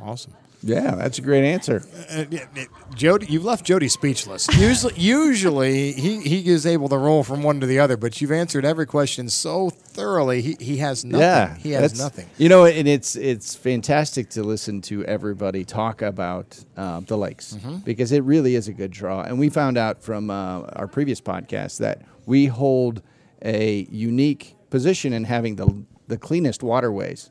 Awesome. 0.00 0.32
Yeah, 0.66 0.94
that's 0.94 1.18
a 1.18 1.20
great 1.22 1.44
answer. 1.44 1.82
Uh, 2.10 2.24
yeah, 2.30 2.46
Jody, 2.94 3.26
you've 3.28 3.44
left 3.44 3.66
Jody 3.66 3.88
speechless. 3.88 4.48
Usually, 4.56 4.94
usually 4.96 5.92
he, 5.92 6.20
he 6.22 6.48
is 6.48 6.64
able 6.64 6.88
to 6.88 6.96
roll 6.96 7.22
from 7.22 7.42
one 7.42 7.60
to 7.60 7.66
the 7.66 7.78
other, 7.78 7.98
but 7.98 8.18
you've 8.22 8.32
answered 8.32 8.64
every 8.64 8.86
question 8.86 9.28
so 9.28 9.68
thoroughly. 9.68 10.40
He, 10.40 10.56
he 10.58 10.76
has 10.78 11.04
nothing. 11.04 11.20
Yeah, 11.20 11.54
he 11.56 11.72
has 11.72 11.98
nothing. 11.98 12.30
You 12.38 12.48
know, 12.48 12.64
and 12.64 12.88
it's 12.88 13.14
it's 13.14 13.54
fantastic 13.54 14.30
to 14.30 14.42
listen 14.42 14.80
to 14.82 15.04
everybody 15.04 15.66
talk 15.66 16.00
about 16.00 16.58
um, 16.78 17.04
the 17.04 17.18
lakes 17.18 17.54
Mm-hmm. 17.54 17.76
because 17.84 18.10
it 18.12 18.22
really 18.24 18.54
is 18.54 18.66
a 18.68 18.72
good 18.72 18.90
draw. 18.90 19.20
And 19.22 19.38
we 19.38 19.50
found 19.50 19.76
out 19.76 20.02
from 20.02 20.30
uh, 20.30 20.60
our 20.76 20.88
previous 20.88 21.20
podcast 21.20 21.78
that 21.78 22.00
we 22.24 22.46
hold 22.46 23.02
a 23.44 23.86
unique 23.90 24.56
position 24.70 25.12
in 25.12 25.24
having 25.24 25.56
the 25.56 25.84
the 26.08 26.16
cleanest 26.16 26.62
waterways 26.62 27.28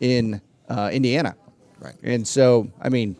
in 0.00 0.40
uh, 0.70 0.88
Indiana. 0.90 1.34
Right. 1.82 1.94
And 2.02 2.26
so, 2.26 2.70
I 2.80 2.88
mean, 2.88 3.16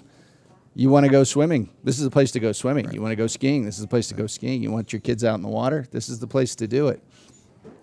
you 0.75 0.89
want 0.89 1.05
to 1.05 1.11
go 1.13 1.25
swimming. 1.25 1.69
This 1.85 1.99
is 1.99 2.05
the 2.05 2.11
place 2.11 2.31
to 2.33 2.41
go 2.41 2.53
swimming. 2.53 2.93
You 2.93 3.03
want 3.03 3.13
to 3.13 3.17
go 3.17 3.27
skiing. 3.27 3.65
This 3.65 3.75
is 3.77 3.83
the 3.83 3.89
place 3.89 4.09
to 4.09 4.15
go 4.15 4.27
skiing. 4.27 4.63
You 4.63 4.71
want 4.71 4.93
your 4.93 5.01
kids 5.01 5.25
out 5.25 5.35
in 5.35 5.43
the 5.43 5.49
water. 5.49 5.87
This 5.91 6.09
is 6.09 6.19
the 6.21 6.27
place 6.27 6.55
to 6.57 6.69
do 6.69 6.89
it. 6.89 7.03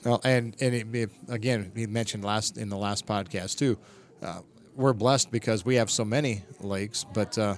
Well, 0.05 0.21
and 0.23 0.55
and 0.61 0.73
it, 0.73 0.95
it- 0.95 1.09
again, 1.27 1.71
we 1.75 1.85
mentioned 1.85 2.23
last 2.23 2.57
in 2.57 2.69
the 2.69 2.77
last 2.77 3.05
podcast 3.05 3.57
too. 3.57 3.77
Uh, 4.23 4.41
we're 4.75 4.93
blessed 4.93 5.29
because 5.31 5.65
we 5.65 5.75
have 5.75 5.91
so 5.91 6.05
many 6.05 6.43
lakes, 6.61 7.05
but 7.13 7.37
uh, 7.37 7.55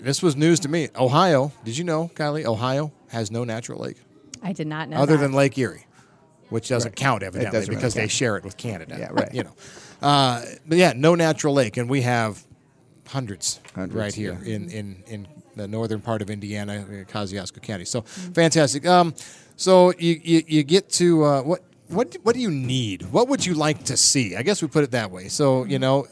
this 0.00 0.22
was 0.22 0.34
news 0.34 0.60
to 0.60 0.68
me. 0.68 0.88
Ohio, 0.96 1.52
did 1.64 1.76
you 1.76 1.84
know, 1.84 2.10
Kylie? 2.14 2.44
Ohio 2.46 2.90
has 3.08 3.30
no 3.30 3.44
natural 3.44 3.80
lake 3.80 3.98
I 4.42 4.52
did 4.54 4.66
not 4.66 4.88
know. 4.88 4.96
other 4.96 5.16
that. 5.18 5.22
than 5.22 5.32
Lake 5.34 5.56
Erie, 5.58 5.84
which 6.52 6.68
doesn't 6.68 6.90
Right. 6.90 6.96
count 6.96 7.22
evidently 7.22 7.58
doesn't 7.58 7.70
really 7.70 7.80
because 7.80 7.94
they 7.94 8.02
count. 8.02 8.10
share 8.12 8.36
it 8.36 8.44
with 8.44 8.56
Canada. 8.56 8.96
Yeah, 8.98 9.08
right. 9.10 9.34
You 9.34 9.44
know, 9.44 9.54
uh, 10.00 10.44
but 10.66 10.78
yeah, 10.78 10.92
no 10.94 11.14
natural 11.14 11.54
lake, 11.54 11.76
and 11.76 11.88
we 11.90 12.02
have 12.02 12.44
hundreds, 13.08 13.60
Hundreds, 13.74 13.94
right 13.94 14.14
here 14.14 14.38
yeah. 14.44 14.54
in, 14.54 14.70
in 14.70 15.02
in 15.06 15.26
the 15.56 15.66
northern 15.68 16.00
part 16.00 16.22
of 16.22 16.30
Indiana, 16.30 16.84
uh, 16.88 17.12
Kosciuszko 17.12 17.60
County. 17.62 17.84
So 17.84 18.02
fantastic. 18.02 18.86
Um, 18.86 19.14
so 19.56 19.92
you, 19.98 20.20
you 20.22 20.42
you 20.46 20.62
get 20.62 20.88
to 20.90 21.24
uh, 21.24 21.42
what 21.42 21.62
what 21.88 22.16
what 22.22 22.34
do 22.34 22.40
you 22.40 22.50
need? 22.50 23.02
What 23.12 23.28
would 23.28 23.44
you 23.44 23.54
like 23.54 23.84
to 23.84 23.96
see? 23.96 24.34
I 24.36 24.42
guess 24.42 24.62
we 24.62 24.68
put 24.68 24.84
it 24.84 24.90
that 24.92 25.10
way. 25.10 25.28
So 25.28 25.64
you 25.64 25.78
know. 25.78 26.06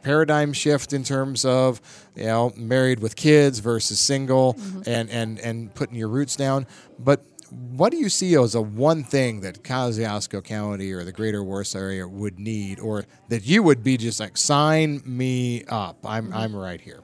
Paradigm 0.00 0.52
shift 0.52 0.92
in 0.92 1.02
terms 1.02 1.44
of 1.44 1.80
you 2.14 2.24
know 2.24 2.52
married 2.56 3.00
with 3.00 3.16
kids 3.16 3.58
versus 3.58 3.98
single 3.98 4.56
and, 4.86 5.10
and, 5.10 5.40
and 5.40 5.74
putting 5.74 5.96
your 5.96 6.08
roots 6.08 6.36
down. 6.36 6.66
But 7.00 7.20
what 7.50 7.92
do 7.92 7.98
you 7.98 8.08
see 8.08 8.36
as 8.36 8.54
a 8.54 8.60
one 8.60 9.04
thing 9.04 9.40
that 9.40 9.62
Kosciuszko 9.62 10.44
County 10.44 10.92
or 10.92 11.04
the 11.04 11.12
greater 11.12 11.42
Warsaw 11.42 11.78
area 11.78 12.06
would 12.06 12.38
need, 12.38 12.80
or 12.80 13.04
that 13.28 13.46
you 13.46 13.62
would 13.62 13.82
be 13.82 13.96
just 13.96 14.20
like, 14.20 14.36
sign 14.36 15.02
me 15.04 15.64
up? 15.64 15.98
I'm, 16.04 16.26
mm-hmm. 16.26 16.36
I'm 16.36 16.56
right 16.56 16.80
here. 16.80 17.00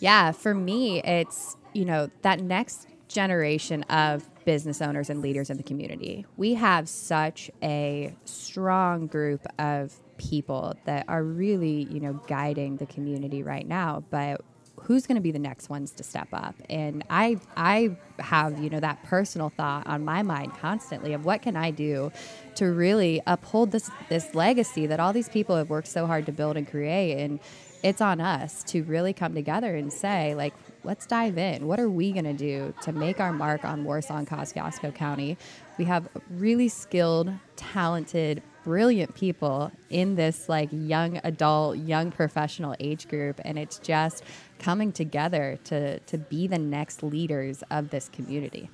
Yeah, 0.00 0.32
for 0.32 0.54
me, 0.54 1.00
it's, 1.02 1.56
you 1.72 1.84
know, 1.84 2.10
that 2.22 2.40
next 2.40 2.86
generation 3.08 3.82
of 3.84 4.28
business 4.44 4.82
owners 4.82 5.10
and 5.10 5.22
leaders 5.22 5.50
in 5.50 5.56
the 5.56 5.62
community. 5.62 6.26
We 6.36 6.54
have 6.54 6.88
such 6.88 7.50
a 7.62 8.14
strong 8.24 9.06
group 9.06 9.46
of 9.58 9.94
people 10.18 10.74
that 10.84 11.04
are 11.08 11.22
really, 11.22 11.84
you 11.90 12.00
know, 12.00 12.20
guiding 12.26 12.76
the 12.76 12.86
community 12.86 13.42
right 13.42 13.66
now, 13.66 14.04
but 14.10 14.40
who's 14.86 15.06
going 15.06 15.16
to 15.16 15.20
be 15.22 15.32
the 15.32 15.38
next 15.38 15.68
ones 15.68 15.90
to 15.90 16.04
step 16.04 16.28
up? 16.32 16.54
And 16.70 17.04
i 17.10 17.38
i 17.56 17.96
have 18.18 18.62
you 18.62 18.70
know 18.70 18.80
that 18.80 19.02
personal 19.04 19.50
thought 19.50 19.86
on 19.86 20.04
my 20.04 20.22
mind 20.22 20.54
constantly 20.54 21.12
of 21.12 21.24
what 21.24 21.42
can 21.42 21.54
i 21.54 21.70
do 21.70 22.10
to 22.56 22.66
really 22.66 23.20
uphold 23.26 23.70
this 23.70 23.90
this 24.08 24.34
legacy 24.34 24.86
that 24.86 24.98
all 24.98 25.12
these 25.12 25.28
people 25.28 25.56
have 25.56 25.70
worked 25.70 25.88
so 25.88 26.06
hard 26.06 26.26
to 26.26 26.32
build 26.32 26.56
and 26.56 26.68
create. 26.68 27.18
And 27.18 27.38
it's 27.82 28.00
on 28.00 28.20
us 28.20 28.64
to 28.64 28.82
really 28.84 29.12
come 29.12 29.34
together 29.34 29.76
and 29.76 29.92
say 29.92 30.34
like 30.34 30.54
let's 30.82 31.06
dive 31.06 31.38
in. 31.38 31.66
What 31.66 31.78
are 31.78 31.90
we 31.90 32.12
going 32.12 32.24
to 32.24 32.32
do 32.32 32.74
to 32.82 32.92
make 32.92 33.20
our 33.20 33.32
mark 33.32 33.64
on 33.64 33.84
warsaw 33.84 34.18
and 34.18 34.26
kosciuszko 34.26 34.94
county? 34.94 35.36
We 35.78 35.84
have 35.84 36.08
really 36.30 36.68
skilled 36.68 37.32
talented 37.56 38.42
brilliant 38.64 39.14
people 39.14 39.70
in 39.90 40.16
this 40.16 40.48
like 40.48 40.68
young 40.72 41.20
adult 41.22 41.78
young 41.78 42.10
professional 42.10 42.74
age 42.80 43.06
group. 43.08 43.40
And 43.44 43.58
it's 43.58 43.78
just 43.78 44.24
coming 44.58 44.92
together 44.92 45.58
to 45.64 45.98
to 46.00 46.18
be 46.18 46.46
the 46.46 46.58
next 46.58 47.02
leaders 47.02 47.62
of 47.70 47.90
this 47.90 48.08
community 48.08 48.70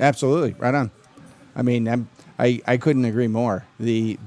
Absolutely, 0.00 0.54
right 0.58 0.74
on. 0.74 0.90
I 1.56 1.62
mean, 1.62 1.88
I'm, 1.88 2.08
I 2.38 2.60
I 2.66 2.76
couldn't 2.76 3.04
agree 3.04 3.28
more. 3.28 3.64
The 3.78 4.18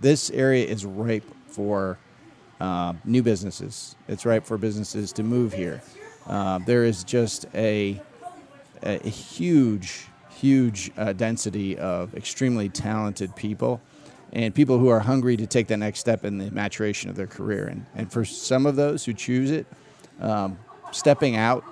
this 0.00 0.30
area 0.30 0.66
is 0.66 0.84
ripe 0.84 1.24
for 1.46 1.98
uh, 2.60 2.94
new 3.04 3.22
businesses. 3.22 3.96
It's 4.08 4.26
ripe 4.26 4.44
for 4.44 4.58
businesses 4.58 5.12
to 5.14 5.22
move 5.22 5.52
here. 5.52 5.82
Uh, 6.26 6.58
there 6.66 6.84
is 6.84 7.04
just 7.04 7.46
a 7.54 8.00
a 8.82 9.08
huge, 9.08 10.06
huge 10.28 10.90
uh, 10.98 11.12
density 11.14 11.78
of 11.78 12.14
extremely 12.14 12.68
talented 12.68 13.34
people 13.34 13.80
and 14.34 14.52
people 14.52 14.78
who 14.78 14.88
are 14.88 15.00
hungry 15.00 15.36
to 15.36 15.46
take 15.46 15.68
that 15.68 15.76
next 15.76 16.00
step 16.00 16.24
in 16.24 16.38
the 16.38 16.50
maturation 16.50 17.08
of 17.08 17.16
their 17.16 17.28
career. 17.28 17.66
And, 17.66 17.86
and 17.94 18.12
for 18.12 18.24
some 18.24 18.66
of 18.66 18.74
those 18.74 19.04
who 19.04 19.14
choose 19.14 19.52
it, 19.52 19.66
um, 20.20 20.58
stepping 20.90 21.36
out 21.36 21.64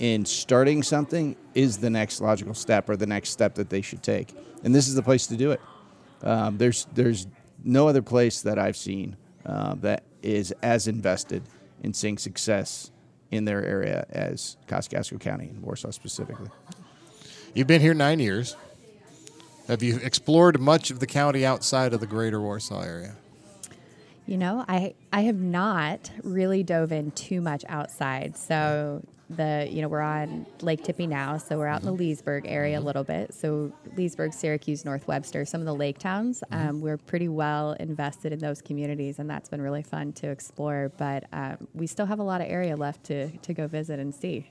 and 0.00 0.26
starting 0.26 0.82
something 0.82 1.36
is 1.54 1.78
the 1.78 1.90
next 1.90 2.20
logical 2.20 2.54
step 2.54 2.88
or 2.88 2.96
the 2.96 3.06
next 3.06 3.30
step 3.30 3.56
that 3.56 3.68
they 3.68 3.82
should 3.82 4.02
take. 4.02 4.34
And 4.62 4.72
this 4.72 4.86
is 4.86 4.94
the 4.94 5.02
place 5.02 5.26
to 5.26 5.36
do 5.36 5.50
it. 5.50 5.60
Um, 6.22 6.56
there's, 6.56 6.86
there's 6.94 7.26
no 7.64 7.88
other 7.88 8.02
place 8.02 8.42
that 8.42 8.58
I've 8.58 8.76
seen 8.76 9.16
uh, 9.44 9.74
that 9.76 10.04
is 10.22 10.52
as 10.62 10.86
invested 10.86 11.42
in 11.82 11.92
seeing 11.92 12.16
success 12.16 12.92
in 13.32 13.44
their 13.44 13.64
area 13.64 14.06
as 14.10 14.56
Kosciuszko 14.68 15.18
County 15.18 15.48
and 15.48 15.60
Warsaw 15.62 15.90
specifically. 15.90 16.48
You've 17.54 17.66
been 17.66 17.80
here 17.80 17.94
nine 17.94 18.20
years. 18.20 18.56
Have 19.68 19.82
you 19.82 19.96
explored 19.96 20.60
much 20.60 20.90
of 20.90 20.98
the 21.00 21.06
county 21.06 21.46
outside 21.46 21.92
of 21.92 22.00
the 22.00 22.06
greater 22.06 22.40
Warsaw 22.40 22.82
area? 22.82 23.14
You 24.26 24.36
know, 24.36 24.64
I 24.68 24.94
I 25.12 25.22
have 25.22 25.40
not 25.40 26.10
really 26.22 26.62
dove 26.62 26.92
in 26.92 27.10
too 27.12 27.40
much 27.40 27.64
outside. 27.68 28.36
So 28.36 29.02
the 29.36 29.68
you 29.70 29.82
know 29.82 29.88
we're 29.88 30.00
on 30.00 30.46
Lake 30.60 30.82
Tippy 30.84 31.06
now, 31.06 31.38
so 31.38 31.58
we're 31.58 31.66
out 31.66 31.80
in 31.80 31.86
the 31.86 31.92
Leesburg 31.92 32.46
area 32.46 32.78
a 32.78 32.80
little 32.80 33.04
bit. 33.04 33.34
So 33.34 33.72
Leesburg, 33.96 34.32
Syracuse, 34.32 34.84
North 34.84 35.06
Webster, 35.06 35.44
some 35.44 35.60
of 35.60 35.66
the 35.66 35.74
lake 35.74 35.98
towns. 35.98 36.42
Um, 36.50 36.80
we're 36.80 36.98
pretty 36.98 37.28
well 37.28 37.72
invested 37.72 38.32
in 38.32 38.38
those 38.38 38.60
communities, 38.60 39.18
and 39.18 39.28
that's 39.28 39.48
been 39.48 39.62
really 39.62 39.82
fun 39.82 40.12
to 40.14 40.28
explore. 40.28 40.92
But 40.96 41.24
um, 41.32 41.68
we 41.74 41.86
still 41.86 42.06
have 42.06 42.18
a 42.18 42.24
lot 42.24 42.40
of 42.40 42.48
area 42.48 42.76
left 42.76 43.04
to 43.04 43.30
to 43.30 43.54
go 43.54 43.66
visit 43.66 43.98
and 43.98 44.14
see. 44.14 44.50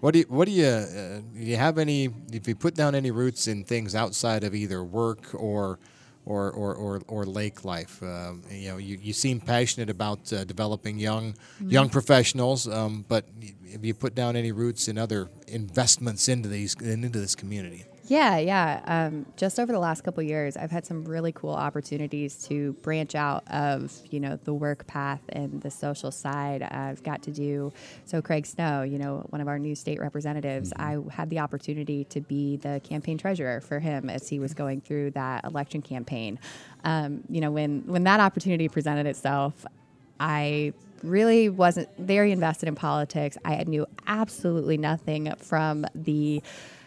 What 0.00 0.12
do 0.12 0.20
you, 0.20 0.24
what 0.28 0.46
do 0.46 0.52
you, 0.52 0.66
uh, 0.66 1.20
do 1.20 1.40
you 1.40 1.56
have 1.56 1.78
any, 1.78 2.08
if 2.32 2.46
you 2.48 2.54
put 2.54 2.74
down 2.74 2.94
any 2.94 3.10
roots 3.10 3.46
in 3.48 3.64
things 3.64 3.94
outside 3.94 4.44
of 4.44 4.54
either 4.54 4.82
work 4.84 5.34
or, 5.34 5.78
or, 6.26 6.50
or, 6.50 6.74
or, 6.74 7.02
or 7.08 7.24
lake 7.24 7.64
life? 7.64 8.02
Um, 8.02 8.42
you 8.50 8.70
know, 8.70 8.76
you, 8.78 8.98
you 9.00 9.12
seem 9.12 9.40
passionate 9.40 9.90
about 9.90 10.32
uh, 10.32 10.44
developing 10.44 10.98
young, 10.98 11.34
young 11.60 11.88
professionals, 11.88 12.68
um, 12.68 13.04
but 13.08 13.26
have 13.72 13.84
you 13.84 13.94
put 13.94 14.14
down 14.14 14.36
any 14.36 14.52
roots 14.52 14.88
in 14.88 14.98
other 14.98 15.28
investments 15.48 16.28
into 16.28 16.48
these, 16.48 16.74
into 16.80 17.08
this 17.08 17.34
community? 17.34 17.84
Yeah, 18.06 18.36
yeah. 18.36 18.82
Um, 18.86 19.24
just 19.36 19.58
over 19.58 19.72
the 19.72 19.78
last 19.78 20.02
couple 20.04 20.20
of 20.20 20.28
years, 20.28 20.58
I've 20.58 20.70
had 20.70 20.84
some 20.84 21.04
really 21.04 21.32
cool 21.32 21.54
opportunities 21.54 22.44
to 22.48 22.74
branch 22.82 23.14
out 23.14 23.44
of 23.48 23.98
you 24.10 24.20
know 24.20 24.38
the 24.44 24.52
work 24.52 24.86
path 24.86 25.22
and 25.30 25.62
the 25.62 25.70
social 25.70 26.10
side. 26.10 26.62
I've 26.62 27.02
got 27.02 27.22
to 27.22 27.30
do 27.30 27.72
so. 28.04 28.20
Craig 28.20 28.44
Snow, 28.44 28.82
you 28.82 28.98
know, 28.98 29.24
one 29.30 29.40
of 29.40 29.48
our 29.48 29.58
new 29.58 29.74
state 29.74 30.00
representatives, 30.00 30.72
I 30.76 30.98
had 31.10 31.30
the 31.30 31.38
opportunity 31.38 32.04
to 32.04 32.20
be 32.20 32.56
the 32.58 32.80
campaign 32.84 33.16
treasurer 33.16 33.62
for 33.62 33.78
him 33.78 34.10
as 34.10 34.28
he 34.28 34.38
was 34.38 34.52
going 34.52 34.82
through 34.82 35.12
that 35.12 35.44
election 35.44 35.80
campaign. 35.80 36.38
Um, 36.84 37.24
you 37.30 37.40
know, 37.40 37.50
when 37.50 37.86
when 37.86 38.04
that 38.04 38.20
opportunity 38.20 38.68
presented 38.68 39.06
itself, 39.06 39.64
I 40.20 40.74
really 41.02 41.48
wasn't 41.48 41.88
very 41.98 42.32
invested 42.32 42.68
in 42.68 42.74
politics. 42.74 43.36
I 43.44 43.62
knew 43.64 43.86
absolutely 44.06 44.78
nothing 44.78 45.32
from 45.38 45.86
the, 45.94 46.42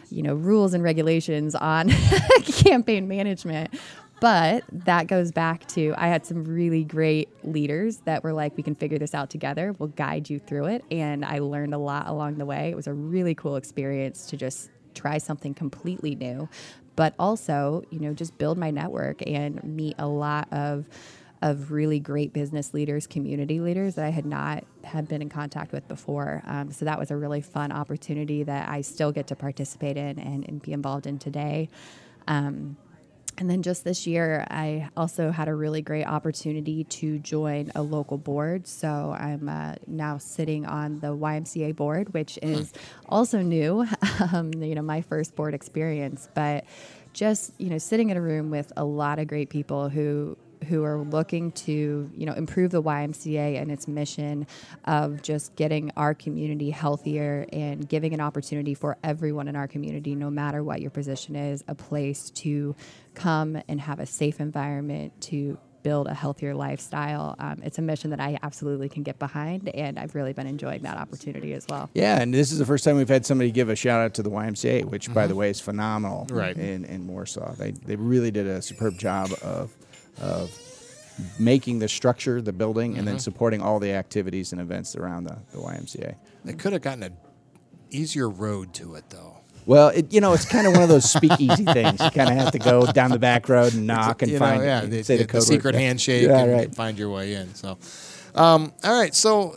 you 0.09 0.23
know, 0.23 0.35
rules 0.35 0.73
and 0.73 0.83
regulations 0.83 1.55
on 1.55 1.89
campaign 2.43 3.07
management. 3.07 3.73
But 4.19 4.63
that 4.71 5.07
goes 5.07 5.31
back 5.31 5.67
to 5.69 5.93
I 5.95 6.07
had 6.07 6.25
some 6.25 6.43
really 6.43 6.83
great 6.83 7.29
leaders 7.43 7.97
that 8.05 8.23
were 8.23 8.33
like, 8.33 8.57
we 8.57 8.63
can 8.63 8.73
figure 8.73 8.97
this 8.97 9.13
out 9.13 9.29
together. 9.29 9.75
We'll 9.77 9.89
guide 9.89 10.29
you 10.29 10.39
through 10.39 10.65
it. 10.65 10.83
And 10.89 11.23
I 11.23 11.39
learned 11.39 11.73
a 11.75 11.77
lot 11.77 12.07
along 12.07 12.39
the 12.39 12.45
way. 12.45 12.69
It 12.71 12.75
was 12.75 12.87
a 12.87 12.93
really 12.93 13.35
cool 13.35 13.57
experience 13.57 14.25
to 14.27 14.37
just 14.37 14.71
try 14.95 15.19
something 15.19 15.53
completely 15.53 16.15
new, 16.15 16.49
but 16.95 17.13
also, 17.19 17.83
you 17.91 17.99
know, 17.99 18.13
just 18.13 18.35
build 18.39 18.57
my 18.57 18.71
network 18.71 19.21
and 19.27 19.63
meet 19.63 19.95
a 19.99 20.07
lot 20.07 20.51
of 20.51 20.85
of 21.41 21.71
really 21.71 21.99
great 21.99 22.33
business 22.33 22.73
leaders, 22.73 23.07
community 23.07 23.59
leaders 23.59 23.95
that 23.95 24.05
I 24.05 24.09
had 24.09 24.25
not 24.25 24.63
had 24.83 25.07
been 25.07 25.21
in 25.21 25.29
contact 25.29 25.71
with 25.71 25.87
before. 25.87 26.41
Um, 26.45 26.71
so 26.71 26.85
that 26.85 26.97
was 26.97 27.11
a 27.11 27.17
really 27.17 27.41
fun 27.41 27.71
opportunity 27.71 28.43
that 28.43 28.69
I 28.69 28.81
still 28.81 29.11
get 29.11 29.27
to 29.27 29.35
participate 29.35 29.97
in 29.97 30.17
and, 30.19 30.47
and 30.47 30.61
be 30.61 30.73
involved 30.73 31.05
in 31.05 31.19
today. 31.19 31.69
Um, 32.27 32.77
And 33.39 33.47
then 33.47 33.61
just 33.61 33.83
this 33.83 34.07
year, 34.07 34.47
I 34.49 34.89
also 34.97 35.29
had 35.29 35.47
a 35.47 35.53
really 35.53 35.83
great 35.83 36.05
opportunity 36.05 36.85
to 36.85 37.19
join 37.19 37.71
a 37.75 37.83
local 37.83 38.17
board. 38.17 38.65
So 38.65 39.15
I'm 39.15 39.47
uh, 39.47 39.75
now 39.85 40.17
sitting 40.17 40.65
on 40.65 40.99
the 41.01 41.15
YMCA 41.15 41.75
board, 41.75 42.15
which 42.15 42.39
is 42.41 42.73
also 43.07 43.43
new. 43.43 43.85
um, 44.33 44.51
you 44.53 44.73
know, 44.73 44.81
my 44.81 45.01
first 45.01 45.35
board 45.35 45.53
experience, 45.53 46.29
but 46.33 46.65
just 47.13 47.53
you 47.59 47.69
know, 47.69 47.77
sitting 47.77 48.09
in 48.09 48.17
a 48.17 48.21
room 48.21 48.49
with 48.49 48.73
a 48.75 48.83
lot 48.83 49.19
of 49.19 49.27
great 49.27 49.51
people 49.51 49.89
who 49.89 50.35
who 50.65 50.83
are 50.83 50.99
looking 50.99 51.51
to 51.51 52.09
you 52.13 52.25
know 52.25 52.33
improve 52.33 52.71
the 52.71 52.81
YMCA 52.81 53.61
and 53.61 53.71
its 53.71 53.87
mission 53.87 54.47
of 54.85 55.21
just 55.21 55.55
getting 55.55 55.91
our 55.97 56.13
community 56.13 56.69
healthier 56.69 57.45
and 57.51 57.87
giving 57.87 58.13
an 58.13 58.21
opportunity 58.21 58.73
for 58.73 58.97
everyone 59.03 59.47
in 59.47 59.55
our 59.55 59.67
community 59.67 60.15
no 60.15 60.29
matter 60.29 60.63
what 60.63 60.81
your 60.81 60.91
position 60.91 61.35
is 61.35 61.63
a 61.67 61.75
place 61.75 62.29
to 62.31 62.75
come 63.13 63.61
and 63.67 63.81
have 63.81 63.99
a 63.99 64.05
safe 64.05 64.39
environment 64.39 65.13
to 65.21 65.57
build 65.83 66.07
a 66.07 66.13
healthier 66.13 66.53
lifestyle 66.53 67.35
um, 67.39 67.61
it's 67.63 67.77
a 67.77 67.81
mission 67.81 68.09
that 68.09 68.19
I 68.19 68.37
absolutely 68.43 68.89
can 68.89 69.03
get 69.03 69.19
behind 69.19 69.69
and 69.69 69.97
I've 69.97 70.15
really 70.15 70.33
been 70.33 70.47
enjoying 70.47 70.81
that 70.81 70.97
opportunity 70.97 71.53
as 71.53 71.65
well 71.69 71.89
Yeah, 71.93 72.19
and 72.21 72.33
this 72.33 72.51
is 72.51 72.57
the 72.57 72.65
first 72.65 72.83
time 72.83 72.97
we've 72.97 73.07
had 73.07 73.25
somebody 73.25 73.51
give 73.51 73.69
a 73.69 73.75
shout 73.75 74.01
out 74.01 74.13
to 74.15 74.23
the 74.23 74.29
YMCA, 74.29 74.85
which, 74.85 75.13
by 75.13 75.27
the 75.27 75.35
way, 75.35 75.49
is 75.49 75.61
phenomenal. 75.61 76.27
Right. 76.29 76.57
In, 76.57 76.83
in 76.85 77.07
Warsaw, 77.07 77.53
they 77.55 77.71
they 77.71 77.95
really 77.95 78.31
did 78.31 78.47
a 78.47 78.61
superb 78.61 78.97
job 78.97 79.29
of 79.41 79.73
of 80.19 80.51
making 81.39 81.79
the 81.79 81.87
structure, 81.87 82.41
the 82.41 82.53
building, 82.53 82.97
and 82.97 83.07
then 83.07 83.17
supporting 83.19 83.61
all 83.61 83.79
the 83.79 83.91
activities 83.91 84.51
and 84.51 84.61
events 84.61 84.95
around 84.95 85.23
the, 85.23 85.35
the 85.51 85.57
YMCA. 85.57 86.15
They 86.45 86.53
could 86.53 86.73
have 86.73 86.81
gotten 86.83 87.03
an 87.03 87.17
easier 87.89 88.29
road 88.29 88.73
to 88.75 88.95
it, 88.95 89.05
though. 89.09 89.37
Well, 89.65 89.89
it, 89.89 90.13
you 90.13 90.21
know, 90.21 90.31
it's 90.33 90.45
kind 90.45 90.65
of 90.67 90.73
one 90.73 90.83
of 90.83 90.89
those 90.89 91.09
speakeasy 91.11 91.65
things. 91.73 91.99
You 92.01 92.09
kind 92.11 92.29
of 92.29 92.35
have 92.37 92.51
to 92.51 92.59
go 92.59 92.85
down 92.85 93.11
the 93.11 93.19
back 93.19 93.49
road 93.49 93.73
and 93.73 93.85
knock 93.87 94.21
and 94.21 94.31
You 94.31 94.39
know, 94.39 94.45
find, 94.45 94.63
yeah, 94.63 94.83
and 94.83 94.93
the, 94.93 95.03
say 95.03 95.17
the, 95.17 95.23
the 95.23 95.27
code 95.27 95.39
word. 95.41 95.45
secret 95.47 95.75
Yeah. 95.75 95.81
handshake 95.81 96.27
Yeah, 96.27 96.39
and 96.39 96.51
right. 96.51 96.75
find 96.75 96.97
your 96.97 97.09
way 97.09 97.33
in. 97.33 97.53
So, 97.55 97.77
um, 98.35 98.71
all 98.83 98.97
right. 98.97 99.13
So, 99.13 99.55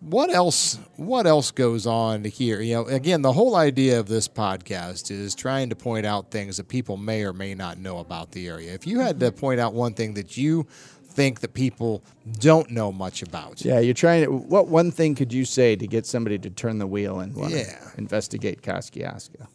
what 0.00 0.30
else? 0.30 0.78
What 0.96 1.26
else 1.26 1.50
goes 1.50 1.86
on 1.86 2.24
here? 2.24 2.60
You 2.60 2.74
know, 2.76 2.86
again, 2.86 3.22
the 3.22 3.32
whole 3.32 3.56
idea 3.56 3.98
of 3.98 4.08
this 4.08 4.28
podcast 4.28 5.10
is 5.10 5.34
trying 5.34 5.70
to 5.70 5.76
point 5.76 6.06
out 6.06 6.30
things 6.30 6.58
that 6.58 6.68
people 6.68 6.96
may 6.96 7.24
or 7.24 7.32
may 7.32 7.54
not 7.54 7.78
know 7.78 7.98
about 7.98 8.32
the 8.32 8.46
area. 8.48 8.72
If 8.74 8.86
you 8.86 9.00
had 9.00 9.18
to 9.20 9.30
mm-hmm. 9.30 9.38
point 9.38 9.60
out 9.60 9.74
one 9.74 9.94
thing 9.94 10.14
that 10.14 10.36
you 10.36 10.66
think 11.02 11.40
that 11.40 11.52
people 11.52 12.04
don't 12.38 12.70
know 12.70 12.92
much 12.92 13.22
about, 13.22 13.64
Yeah, 13.64 13.80
you're 13.80 13.94
trying 13.94 14.24
to. 14.24 14.30
What 14.30 14.68
one 14.68 14.92
thing 14.92 15.16
could 15.16 15.32
you 15.32 15.44
say 15.44 15.74
to 15.74 15.86
get 15.86 16.06
somebody 16.06 16.38
to 16.38 16.50
turn 16.50 16.78
the 16.78 16.86
wheel 16.86 17.18
and 17.18 17.36
Yeah. 17.50 17.76
investigate 17.96 18.62
Kosciuszko? 18.62 19.48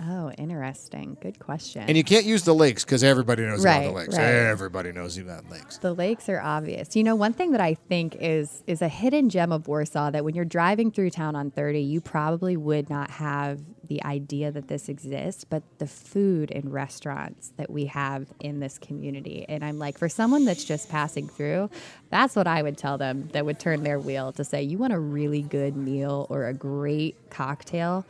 Oh 0.00 0.30
interesting 0.32 1.16
good 1.20 1.38
question 1.38 1.82
and 1.82 1.96
you 1.96 2.04
can't 2.04 2.24
use 2.24 2.44
the 2.44 2.54
lakes 2.54 2.84
because 2.84 3.02
everybody 3.02 3.42
knows 3.42 3.64
about 3.64 3.82
the 3.82 3.90
lakes. 3.90 4.16
right. 4.16 4.24
Everybody 4.24 4.92
knows 4.92 5.18
about 5.18 5.48
lakes. 5.50 5.78
The 5.78 5.94
lakes 5.94 6.28
are 6.28 6.40
obvious. 6.40 6.96
You 6.96 7.04
know, 7.04 7.14
one 7.14 7.32
thing 7.32 7.52
that 7.52 7.60
I 7.60 7.74
think 7.74 8.16
is 8.20 8.62
is 8.66 8.82
a 8.82 8.88
hidden 8.88 9.28
gem 9.28 9.52
of 9.52 9.68
Warsaw 9.68 10.10
that 10.10 10.24
when 10.24 10.34
you're 10.34 10.44
driving 10.44 10.90
through 10.90 11.10
town 11.10 11.36
on 11.36 11.50
30, 11.50 11.80
you 11.80 12.00
probably 12.00 12.56
would 12.56 12.90
not 12.90 13.10
have 13.10 13.60
the 13.88 14.02
idea 14.04 14.50
that 14.50 14.68
this 14.68 14.88
exists, 14.88 15.44
but 15.44 15.62
the 15.78 15.86
food 15.86 16.50
and 16.50 16.72
restaurants 16.72 17.52
that 17.56 17.70
we 17.70 17.86
have 17.86 18.26
in 18.40 18.60
this 18.60 18.78
community. 18.78 19.46
And 19.48 19.64
I'm 19.64 19.78
like, 19.78 19.98
for 19.98 20.08
someone 20.08 20.44
that's 20.44 20.64
just 20.64 20.88
passing 20.88 21.28
through, 21.28 21.70
that's 22.10 22.34
what 22.34 22.46
I 22.46 22.62
would 22.62 22.76
tell 22.76 22.98
them 22.98 23.28
that 23.32 23.44
would 23.44 23.60
turn 23.60 23.82
their 23.82 24.00
wheel 24.00 24.32
to 24.32 24.44
say, 24.44 24.62
you 24.62 24.78
want 24.78 24.92
a 24.92 24.98
really 24.98 25.42
good 25.42 25.76
meal 25.76 26.26
or 26.30 26.46
a 26.46 26.54
great 26.54 27.30
cocktail 27.30 28.04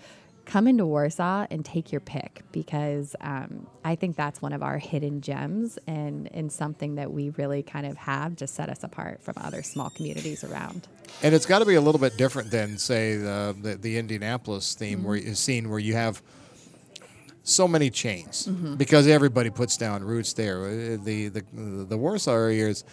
come 0.46 0.68
into 0.68 0.86
Warsaw 0.86 1.46
and 1.50 1.64
take 1.64 1.90
your 1.92 2.00
pick 2.00 2.42
because 2.52 3.16
um, 3.20 3.66
I 3.84 3.96
think 3.96 4.16
that's 4.16 4.40
one 4.40 4.52
of 4.52 4.62
our 4.62 4.78
hidden 4.78 5.20
gems 5.20 5.78
and, 5.86 6.30
and 6.32 6.50
something 6.50 6.94
that 6.94 7.12
we 7.12 7.30
really 7.30 7.62
kind 7.64 7.84
of 7.84 7.96
have 7.96 8.36
to 8.36 8.46
set 8.46 8.68
us 8.68 8.84
apart 8.84 9.22
from 9.22 9.34
other 9.38 9.62
small 9.62 9.90
communities 9.90 10.44
around. 10.44 10.86
And 11.22 11.34
it's 11.34 11.46
got 11.46 11.58
to 11.58 11.66
be 11.66 11.74
a 11.74 11.80
little 11.80 12.00
bit 12.00 12.16
different 12.16 12.50
than, 12.50 12.78
say, 12.78 13.16
the 13.16 13.56
the, 13.60 13.74
the 13.76 13.98
Indianapolis 13.98 14.74
theme 14.74 15.02
where 15.02 15.16
you 15.16 15.34
scene 15.34 15.68
where 15.68 15.78
you 15.80 15.94
have 15.94 16.22
so 17.42 17.68
many 17.68 17.90
chains 17.90 18.46
because 18.76 19.06
everybody 19.06 19.50
puts 19.50 19.76
down 19.76 20.02
roots 20.04 20.32
there. 20.32 20.64
Uh, 20.64 20.96
The 21.02 21.28
the 21.28 21.42
the 21.88 21.96
Warsaw 21.98 22.32
area 22.32 22.68
is, 22.68 22.84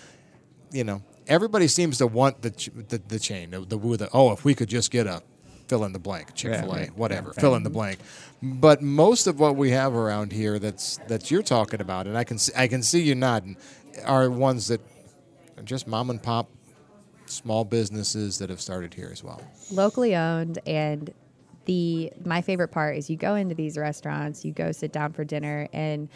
you 0.72 0.84
know, 0.84 1.02
everybody 1.28 1.68
seems 1.68 1.98
to 2.00 2.08
want 2.08 2.42
the 2.42 2.52
ch- 2.52 2.70
the, 2.74 3.00
the 3.08 3.20
chain, 3.20 3.52
the, 3.52 3.60
the, 3.62 3.78
the 3.78 4.10
oh, 4.14 4.32
if 4.32 4.44
we 4.46 4.54
could 4.56 4.70
just 4.70 4.92
get 4.92 5.08
a 5.08 5.22
fill 5.68 5.84
in 5.86 5.94
the 5.94 6.00
blank, 6.00 6.34
Chick 6.36 6.54
Fil 6.56 6.72
A, 6.72 6.78
right. 6.78 6.98
whatever, 6.98 7.34
fill 7.34 7.56
in 7.56 7.64
the 7.64 7.70
blank. 7.70 8.00
But 8.42 8.82
most 8.82 9.28
of 9.28 9.40
what 9.40 9.56
we 9.56 9.72
have 9.72 9.94
around 9.96 10.32
here 10.32 10.60
that's 10.60 10.98
that 11.08 11.32
you're 11.32 11.44
talking 11.44 11.82
about, 11.82 12.08
and 12.08 12.18
I 12.18 12.24
can 12.24 12.38
see, 12.38 12.52
I 12.56 12.68
can 12.68 12.84
see 12.84 13.02
you 13.02 13.16
nodding, 13.16 13.58
are 14.06 14.30
ones 14.30 14.68
that 14.68 14.82
are 15.58 15.64
just 15.64 15.88
mom 15.88 16.10
and 16.10 16.22
pop 16.22 16.50
small 17.26 17.64
businesses 17.64 18.38
that 18.40 18.50
have 18.50 18.60
started 18.62 18.94
here 18.94 19.10
as 19.12 19.24
well. 19.24 19.42
locally 19.72 20.16
owned 20.16 20.60
and 20.68 21.14
the 21.66 22.12
my 22.26 22.42
favorite 22.42 22.68
part 22.68 22.98
is 22.98 23.10
you 23.10 23.16
go 23.16 23.36
into 23.36 23.56
these 23.56 23.78
restaurants 23.78 24.44
you 24.44 24.52
go 24.52 24.72
sit 24.74 24.92
down 24.92 25.14
for 25.14 25.24
dinner 25.24 25.68
and 25.72 26.10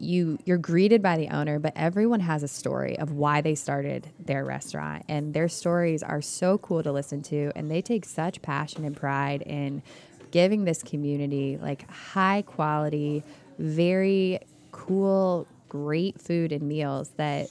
you 0.00 0.38
you're 0.44 0.58
greeted 0.58 1.02
by 1.02 1.16
the 1.16 1.28
owner 1.28 1.58
but 1.58 1.72
everyone 1.76 2.20
has 2.20 2.42
a 2.42 2.48
story 2.48 2.98
of 2.98 3.12
why 3.12 3.40
they 3.40 3.54
started 3.54 4.08
their 4.18 4.44
restaurant. 4.44 5.04
And 5.08 5.34
their 5.34 5.48
stories 5.48 6.02
are 6.02 6.22
so 6.22 6.58
cool 6.58 6.82
to 6.82 6.92
listen 6.92 7.22
to 7.24 7.52
and 7.54 7.70
they 7.70 7.82
take 7.82 8.04
such 8.04 8.42
passion 8.42 8.84
and 8.84 8.96
pride 8.96 9.42
in 9.42 9.82
giving 10.30 10.64
this 10.64 10.82
community 10.82 11.58
like 11.60 11.90
high 11.90 12.42
quality 12.42 13.22
very 13.58 14.38
cool 14.72 15.46
great 15.68 16.20
food 16.20 16.52
and 16.52 16.62
meals 16.62 17.10
that 17.16 17.48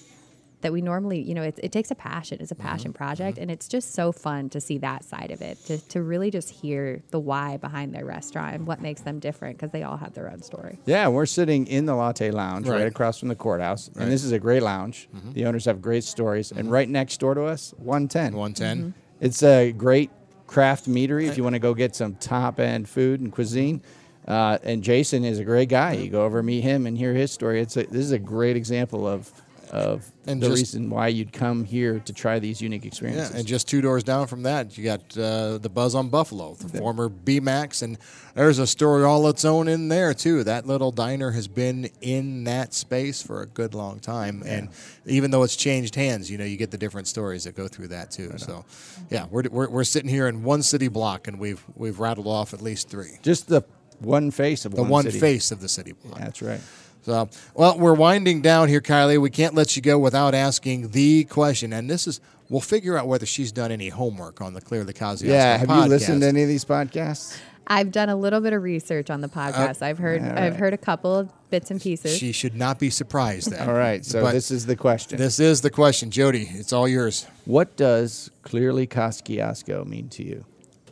that 0.62 0.74
we 0.74 0.82
normally, 0.82 1.22
you 1.22 1.34
know, 1.34 1.43
it, 1.43 1.60
it 1.62 1.72
takes 1.72 1.91
a 1.91 1.95
passion. 1.95 2.39
It's 2.41 2.52
a 2.52 2.56
mm-hmm. 2.56 2.67
passion 2.67 2.93
project. 2.93 3.36
Mm-hmm. 3.36 3.43
And 3.43 3.52
it's 3.52 3.67
just 3.67 3.93
so 3.93 4.12
fun 4.12 4.50
to 4.50 4.62
see 4.62 4.78
that 4.80 5.04
side 5.04 5.32
of 5.32 5.41
it, 5.41 5.63
to, 5.65 5.78
to 5.89 6.02
really 6.02 6.32
just 6.32 6.50
hear 6.50 7.02
the 7.12 7.19
why 7.19 7.58
behind 7.58 7.93
their 7.93 8.06
restaurant 8.06 8.56
and 8.56 8.67
what 8.67 8.82
makes 8.82 9.02
them 9.02 9.19
different 9.19 9.58
because 9.58 9.72
they 9.72 9.84
all 9.84 9.98
have 9.98 10.13
their 10.13 10.30
own 10.30 10.41
story. 10.41 10.80
Yeah, 10.86 11.08
we're 11.08 11.26
sitting 11.26 11.67
in 11.67 11.86
the 11.86 11.95
Latte 11.95 12.32
Lounge 12.32 12.67
right, 12.67 12.80
Right. 12.80 12.88
across 12.88 13.19
from 13.19 13.30
the 13.30 13.36
courthouse, 13.36 13.89
and 13.95 14.12
this 14.12 14.24
is 14.24 14.32
a 14.32 14.39
great 14.39 14.63
lounge. 14.63 15.10
Mm-hmm. 15.15 15.34
The 15.34 15.45
owners 15.45 15.65
have 15.65 15.82
great 15.82 16.04
stories, 16.04 16.52
and 16.52 16.72
right 16.72 16.88
next 16.88 17.19
door 17.19 17.34
to 17.36 17.43
us, 17.43 17.74
110. 17.78 18.36
110. 18.36 18.93
It's 19.22 19.43
a 19.43 19.72
great 19.72 20.12
craft 20.48 20.89
meadery 20.89 21.28
if 21.28 21.38
you 21.38 21.43
want 21.43 21.54
to 21.54 21.60
go 21.60 21.74
get 21.74 21.95
some 21.95 22.15
top 22.15 22.60
end 22.60 22.89
food 22.89 23.19
and 23.22 23.32
cuisine. 23.32 23.82
Uh, 24.28 24.58
and 24.63 24.84
Jason 24.84 25.24
is 25.24 25.39
a 25.39 25.43
great 25.43 25.69
guy. 25.69 25.93
You 25.93 26.10
go 26.10 26.24
over 26.24 26.43
meet 26.43 26.62
him 26.62 26.86
and 26.86 26.98
hear 26.98 27.13
his 27.13 27.32
story. 27.32 27.62
It's 27.62 27.78
a, 27.78 27.84
this 27.84 28.02
is 28.02 28.12
a 28.12 28.19
great 28.19 28.56
example 28.56 29.08
of 29.08 29.32
of 29.69 30.12
And 30.25 30.41
the 30.41 30.47
just- 30.49 30.60
reason 30.60 30.89
why 30.89 31.08
you'd 31.10 31.32
come 31.32 31.63
here 31.63 31.99
to 31.99 32.13
try 32.13 32.39
these 32.39 32.62
unique 32.62 32.86
experiences. 32.86 33.32
Yeah, 33.32 33.38
and 33.38 33.47
just 33.47 33.67
two 33.67 33.82
doors 33.82 34.03
down 34.03 34.27
from 34.27 34.43
that, 34.43 34.77
you 34.77 34.84
got 34.84 35.01
uh, 35.17 35.58
the 35.60 35.69
Buzz 35.69 35.95
on 35.95 36.10
Buffalo, 36.10 36.55
the 36.55 36.77
former 36.79 37.10
BMAX, 37.10 37.82
and 37.84 37.97
there's 38.36 38.58
a 38.60 38.65
story 38.67 39.03
all 39.03 39.27
its 39.27 39.45
own 39.45 39.67
in 39.67 39.88
there 39.89 40.13
too. 40.13 40.43
That 40.43 40.65
little 40.65 40.91
diner 40.91 41.32
has 41.32 41.47
been 41.47 41.89
in 42.01 42.45
that 42.45 42.73
space 42.73 43.21
for 43.21 43.41
a 43.41 43.45
good 43.45 43.73
long 43.73 43.99
time, 43.99 44.41
and 44.45 44.69
even 45.05 45.32
though 45.32 45.43
it's 45.43 45.55
changed 45.55 45.95
hands, 45.95 46.32
you 46.32 46.38
know, 46.38 46.45
you 46.45 46.58
get 46.58 46.71
the 46.71 46.77
different 46.77 47.08
stories 47.08 47.43
that 47.43 47.55
go 47.55 47.67
through 47.67 47.89
that 47.89 48.12
too. 48.12 48.34
So, 48.38 48.65
yeah, 49.10 49.25
we're, 49.29 49.43
we're, 49.51 49.69
we're 49.69 49.84
sitting 49.84 50.10
here 50.10 50.27
in 50.27 50.43
one 50.43 50.63
city 50.63 50.88
block, 50.88 51.27
and 51.27 51.39
we've 51.39 51.63
we've 51.75 51.99
rattled 51.99 52.27
off 52.27 52.53
at 52.53 52.62
least 52.62 52.89
three. 52.89 53.17
Just 53.23 53.47
the 53.47 53.63
one 53.99 54.32
face 54.32 54.65
of 54.65 54.73
The 54.73 54.82
one, 54.82 54.89
one 54.89 55.03
city. 55.03 55.19
face 55.19 55.51
of 55.51 55.60
the 55.62 55.67
city 55.69 55.91
block. 55.91 56.19
That's 56.19 56.41
right. 56.41 56.62
So, 57.10 57.28
well, 57.56 57.78
we're 57.78 57.95
winding 57.95 58.41
down 58.41 58.69
here, 58.69 58.82
Kylie. 58.82 59.19
We 59.19 59.32
can't 59.32 59.56
let 59.56 59.76
you 59.76 59.82
go 59.82 59.98
without 59.98 60.36
asking 60.36 60.89
the 60.89 61.24
question, 61.24 61.74
and 61.74 61.89
this 61.89 62.06
is 62.06 62.22
we'll 62.50 62.62
figure 62.62 62.98
out 62.98 63.08
whether 63.08 63.26
she's 63.26 63.52
done 63.52 63.72
any 63.72 63.89
homework 63.89 64.41
on 64.41 64.54
the 64.54 64.62
Clearly 64.62 64.93
Kosciuszko 64.93 65.24
Yeah. 65.28 65.58
Have 65.58 65.69
you 65.69 65.86
listened 65.86 66.22
to 66.22 66.28
any 66.28 66.43
of 66.43 66.48
these 66.48 66.65
podcasts? 66.65 67.39
I've 67.65 67.91
done 67.91 68.10
a 68.10 68.15
little 68.15 68.41
bit 68.41 68.54
of 68.54 68.63
research 68.63 69.10
on 69.10 69.22
the 69.22 69.28
uh, 69.28 69.52
podcast. 69.52 69.82
I've 69.82 69.98
heard 70.00 70.24
all 70.24 70.38
I've 70.38 70.56
heard 70.56 70.74
a 70.74 70.78
couple 70.78 71.15
of 71.15 71.32
bits 71.50 71.69
and 71.72 71.80
pieces. 71.80 72.17
She 72.17 72.32
should 72.32 72.56
not 72.56 72.80
be 72.80 72.89
surprised 72.89 73.52
then. 73.52 73.67
All 73.67 73.76
right. 73.76 74.04
So 74.04 74.22
But 74.22 74.34
this 74.34 74.50
is 74.52 74.65
the 74.65 74.76
question. 74.76 75.17
this 75.17 75.39
is 75.39 75.62
the 75.62 75.69
question, 75.69 76.10
Jody. 76.10 76.50
It's 76.52 76.74
all 76.74 76.88
yours. 76.88 77.28
What 77.45 77.76
does 77.76 78.32
clearly 78.41 78.88
Kosciuszko 78.88 79.86
mean 79.86 80.10
to 80.10 80.24
you? 80.24 80.45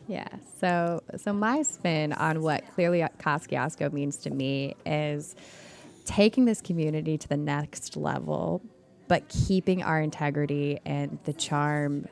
Yeah. 0.08 0.27
So 0.60 1.01
so 1.17 1.34
my 1.34 1.63
spin 1.63 2.13
on 2.13 2.41
what 2.41 2.63
clearly 2.75 3.03
Kosciuszko 3.19 3.91
means 3.91 4.17
to 4.17 4.30
me 4.30 4.75
is 4.86 5.36
taking 6.08 6.46
this 6.46 6.62
community 6.62 7.17
to 7.17 7.28
the 7.28 7.38
next 7.38 7.96
level, 7.98 8.62
but 9.08 9.28
keeping 9.30 9.84
our 9.84 10.02
integrity 10.02 10.80
and 10.86 11.20
the 11.26 11.34
charm 11.34 12.08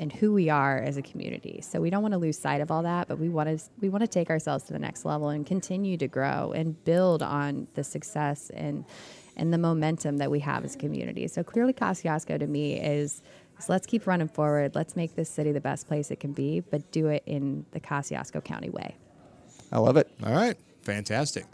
and 0.00 0.12
who 0.12 0.32
we 0.32 0.50
are 0.50 0.78
as 0.78 0.96
a 0.96 1.02
community. 1.02 1.60
So 1.62 1.80
we 1.80 1.90
don't 1.90 2.02
want 2.02 2.12
to 2.12 2.18
lose 2.18 2.38
sight 2.38 2.60
of 2.60 2.70
all 2.70 2.82
that, 2.82 3.06
but 3.06 3.18
we 3.18 3.28
want 3.28 3.48
to 3.48 3.64
we 3.80 3.88
want 3.88 4.02
to 4.02 4.08
take 4.08 4.30
ourselves 4.30 4.64
to 4.64 4.72
the 4.72 4.78
next 4.78 5.04
level 5.04 5.28
and 5.28 5.46
continue 5.46 5.96
to 5.98 6.08
grow 6.08 6.52
and 6.52 6.82
build 6.84 7.22
on 7.22 7.68
the 7.74 7.84
success 7.84 8.50
and 8.50 8.84
and 9.36 9.52
the 9.52 9.58
momentum 9.58 10.16
that 10.18 10.30
we 10.30 10.40
have 10.40 10.64
as 10.64 10.74
a 10.74 10.78
community. 10.78 11.28
So 11.28 11.42
clearly 11.44 11.72
Kosciuszko 11.72 12.38
to 12.38 12.46
me 12.46 12.80
is 12.80 13.22
is 13.58 13.68
let's 13.68 13.86
keep 13.86 14.06
running 14.06 14.28
forward. 14.28 14.74
Let's 14.74 14.96
make 14.96 15.14
this 15.14 15.30
city 15.30 15.52
the 15.52 15.60
best 15.60 15.86
place 15.86 16.10
it 16.10 16.18
can 16.18 16.32
be, 16.32 16.60
but 16.60 16.90
do 16.90 17.08
it 17.08 17.22
in 17.26 17.66
the 17.70 17.80
Kosciuszko 17.80 18.42
County 18.42 18.70
way. 18.70 18.96
I 19.70 19.78
love 19.78 19.96
it. 19.96 20.10
All 20.24 20.32
right, 20.32 20.56
fantastic. 20.82 21.46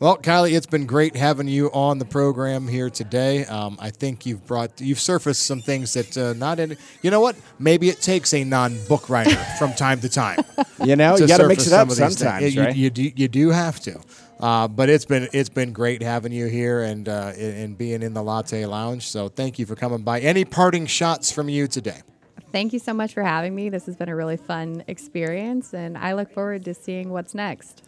Well, 0.00 0.18
Kylie, 0.18 0.52
it's 0.56 0.66
been 0.66 0.86
great 0.86 1.14
having 1.16 1.46
you 1.48 1.70
on 1.72 1.98
the 1.98 2.04
program 2.04 2.66
here 2.66 2.90
today. 2.90 3.44
Um, 3.46 3.78
I 3.80 3.90
think 3.90 4.26
you've 4.26 4.44
brought, 4.46 4.80
you've 4.80 4.98
surfaced 5.00 5.46
some 5.46 5.60
things 5.62 5.94
that 5.94 6.18
uh, 6.18 6.32
not 6.34 6.58
in. 6.58 6.76
You 7.02 7.10
know 7.10 7.20
what? 7.20 7.36
Maybe 7.58 7.88
it 7.88 8.00
takes 8.02 8.34
a 8.34 8.42
non-book 8.44 9.08
writer 9.08 9.36
from 9.58 9.72
time 9.72 10.00
to 10.00 10.08
time. 10.08 10.40
You 10.84 10.96
know, 10.96 11.16
you 11.16 11.28
got 11.28 11.38
to 11.38 11.48
mix 11.48 11.68
it 11.68 11.72
up 11.72 11.82
of 11.88 11.96
these 11.96 11.98
things. 11.98 12.18
sometimes, 12.18 12.54
You- 12.54 12.62
right? 12.62 12.76
You, 12.76 12.90
do, 12.90 13.02
you 13.14 13.28
do 13.28 13.50
have 13.50 13.78
to. 13.80 14.00
Uh, 14.40 14.66
but 14.66 14.90
it's 14.90 15.04
been 15.04 15.28
it's 15.32 15.48
been 15.48 15.72
great 15.72 16.02
having 16.02 16.32
you 16.32 16.46
here 16.46 16.82
and 16.82 17.08
uh, 17.08 17.32
and 17.38 17.56
and 17.56 17.78
being 17.78 18.02
in 18.02 18.14
the 18.14 18.22
Latte 18.22 18.66
Lounge. 18.66 19.08
So 19.08 19.28
thank 19.28 19.60
you 19.60 19.64
for 19.64 19.76
coming 19.76 20.02
by. 20.02 20.18
Any 20.20 20.44
parting 20.44 20.86
shots 20.86 21.30
from 21.30 21.48
you 21.48 21.68
today? 21.68 22.02
Thank 22.50 22.72
you 22.72 22.80
so 22.80 22.92
much 22.92 23.14
for 23.14 23.22
having 23.22 23.54
me. 23.54 23.68
This 23.68 23.86
has 23.86 23.94
been 23.96 24.08
a 24.08 24.16
really 24.16 24.36
fun 24.36 24.82
experience, 24.88 25.72
and 25.72 25.96
I 25.96 26.14
look 26.14 26.32
forward 26.32 26.64
to 26.64 26.74
seeing 26.74 27.10
what's 27.10 27.32
next. 27.32 27.83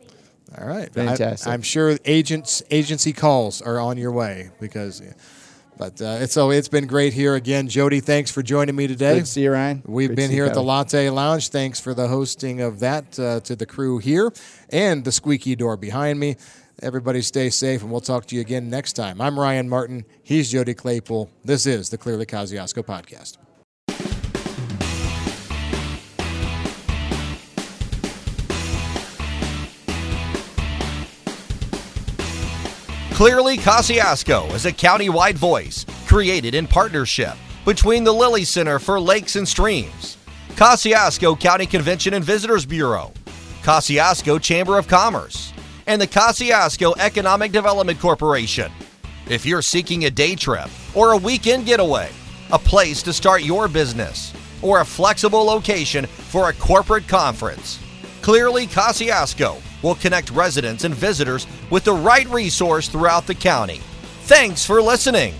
All 0.59 0.67
right, 0.67 0.93
Fantastic. 0.93 1.49
I, 1.49 1.55
am 1.55 1.63
sure 1.63 1.99
agents 2.05 2.63
agency 2.71 3.13
calls 3.13 3.61
are 3.63 3.79
on 3.81 3.97
your 3.99 4.13
way 4.13 4.51
because. 4.61 5.03
But 5.79 6.01
uh, 6.01 6.19
it's 6.21 6.33
so 6.33 6.51
it's 6.51 6.69
been 6.69 6.87
great 6.87 7.13
here 7.13 7.35
again, 7.35 7.69
Jody. 7.69 8.01
Thanks 8.01 8.31
for 8.31 8.43
joining 8.43 8.75
me 8.75 8.87
today. 8.87 9.17
Good 9.17 9.27
to 9.27 9.31
see 9.31 9.43
you, 9.43 9.53
Ryan. 9.53 9.83
We've 9.85 10.15
been 10.15 10.31
here 10.31 10.47
at 10.47 10.55
the 10.55 10.63
Latte 10.63 11.11
Lounge. 11.11 11.51
Thanks 11.51 11.81
for 11.81 11.93
the 11.93 12.09
hosting 12.09 12.63
of 12.63 12.81
that 12.81 13.19
uh, 13.19 13.41
to 13.41 13.55
the 13.55 13.67
crew 13.67 13.99
here 13.99 14.33
and 14.71 15.05
the 15.05 15.13
squeaky 15.13 15.55
door 15.55 15.77
behind 15.77 16.19
me. 16.19 16.37
Everybody 16.83 17.21
stay 17.23 17.51
safe, 17.51 17.83
and 17.83 17.91
we'll 17.91 18.01
talk 18.01 18.27
to 18.27 18.35
you 18.35 18.41
again 18.41 18.71
next 18.71 18.95
time. 18.95 19.21
I'm 19.21 19.39
Ryan 19.39 19.69
Martin. 19.69 20.07
He's 20.23 20.51
Jody 20.51 20.75
Claypool. 20.75 21.31
This 21.45 21.67
is 21.67 21.91
the 21.91 21.99
Clearly 21.99 22.27
Kosciuszko 22.27 22.83
podcast. 22.83 23.37
Clearly 33.17 33.57
Kosciuszko 33.57 34.53
is 34.53 34.67
a 34.67 34.73
county-wide 34.73 35.39
voice 35.39 35.87
created 36.07 36.55
in 36.55 36.67
partnership 36.67 37.33
between 37.65 38.05
the 38.05 38.13
Lilly 38.13 38.45
Center 38.45 38.79
for 38.79 39.01
Lakes 39.01 39.37
and 39.37 39.49
Streams, 39.49 40.19
Kosciuszko 40.51 41.41
County 41.41 41.65
Convention 41.65 42.13
and 42.13 42.23
Visitors 42.23 42.67
Bureau, 42.67 43.15
Kosciuszko 43.63 44.39
Chamber 44.39 44.77
of 44.77 44.87
Commerce, 44.87 45.55
and 45.87 45.99
the 45.99 46.07
Kosciuszko 46.07 46.93
Economic 46.99 47.53
Development 47.53 47.99
Corporation. 47.99 48.71
If 49.31 49.47
you're 49.47 49.63
seeking 49.63 50.05
a 50.05 50.11
day 50.11 50.35
trip 50.35 50.69
or 50.95 51.13
a 51.13 51.17
weekend 51.17 51.65
getaway, 51.65 52.11
a 52.53 52.59
place 52.59 53.03
to 53.05 53.15
start 53.15 53.43
your 53.43 53.67
business, 53.67 54.35
or 54.61 54.81
a 54.81 54.85
flexible 54.85 55.43
location 55.43 56.05
for 56.05 56.51
a 56.51 56.53
corporate 56.53 57.09
conference, 57.09 57.79
Clearly 58.21 58.67
Kosciuszko 58.67 59.63
will 59.87 59.95
connect 59.95 60.31
residents 60.31 60.83
and 60.83 60.93
visitors 60.93 61.47
with 61.71 61.85
the 61.85 61.93
right 61.93 62.29
resource 62.29 62.89
throughout 62.89 63.25
the 63.29 63.35
county. 63.35 63.81
Thanks 64.23 64.67
for 64.67 64.83
listening. 64.83 65.33